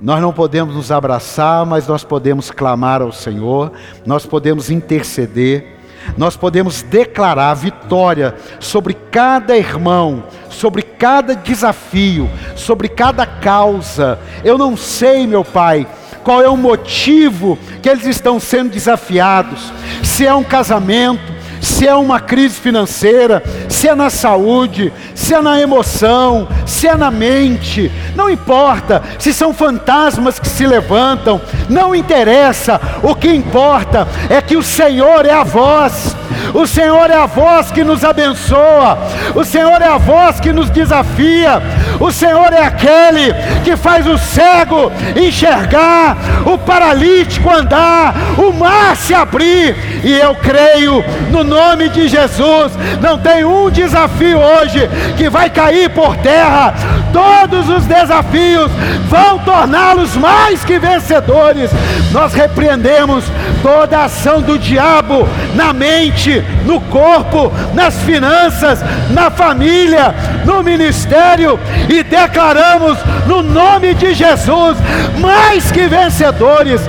[0.00, 3.72] Nós não podemos nos abraçar, mas nós podemos clamar ao Senhor,
[4.04, 5.74] nós podemos interceder,
[6.16, 14.18] nós podemos declarar vitória sobre cada irmão, sobre cada desafio, sobre cada causa.
[14.44, 15.86] Eu não sei, meu Pai,
[16.24, 19.70] qual é o motivo que eles estão sendo desafiados.
[20.02, 21.33] Se é um casamento,
[21.64, 26.94] se é uma crise financeira, se é na saúde, se é na emoção, se é
[26.94, 34.06] na mente, não importa se são fantasmas que se levantam, não interessa, o que importa
[34.28, 36.14] é que o Senhor é a voz,
[36.54, 38.96] o Senhor é a voz que nos abençoa,
[39.34, 41.60] o Senhor é a voz que nos desafia,
[41.98, 43.34] o Senhor é aquele
[43.64, 51.04] que faz o cego enxergar, o paralítico andar, o mar se abrir, e eu creio
[51.30, 56.72] no nome de Jesus, não tem um desafio hoje que vai cair por terra,
[57.12, 58.70] todos os desafios
[59.08, 61.70] vão torná-los mais que vencedores,
[62.12, 63.24] nós repreendemos
[63.62, 70.14] toda ação do diabo na mente, no corpo, nas finanças, na família,
[70.44, 74.76] no ministério e declaramos no nome de Jesus
[75.20, 76.80] mais que vencedores,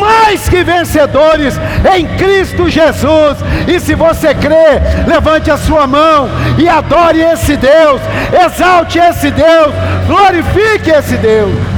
[0.00, 1.58] mais que vencedores
[1.96, 3.38] em Cristo Jesus.
[3.66, 6.28] E se você crê, levante a sua mão
[6.58, 8.00] e adore esse Deus,
[8.44, 9.72] exalte esse Deus,
[10.06, 11.75] glorifique esse Deus.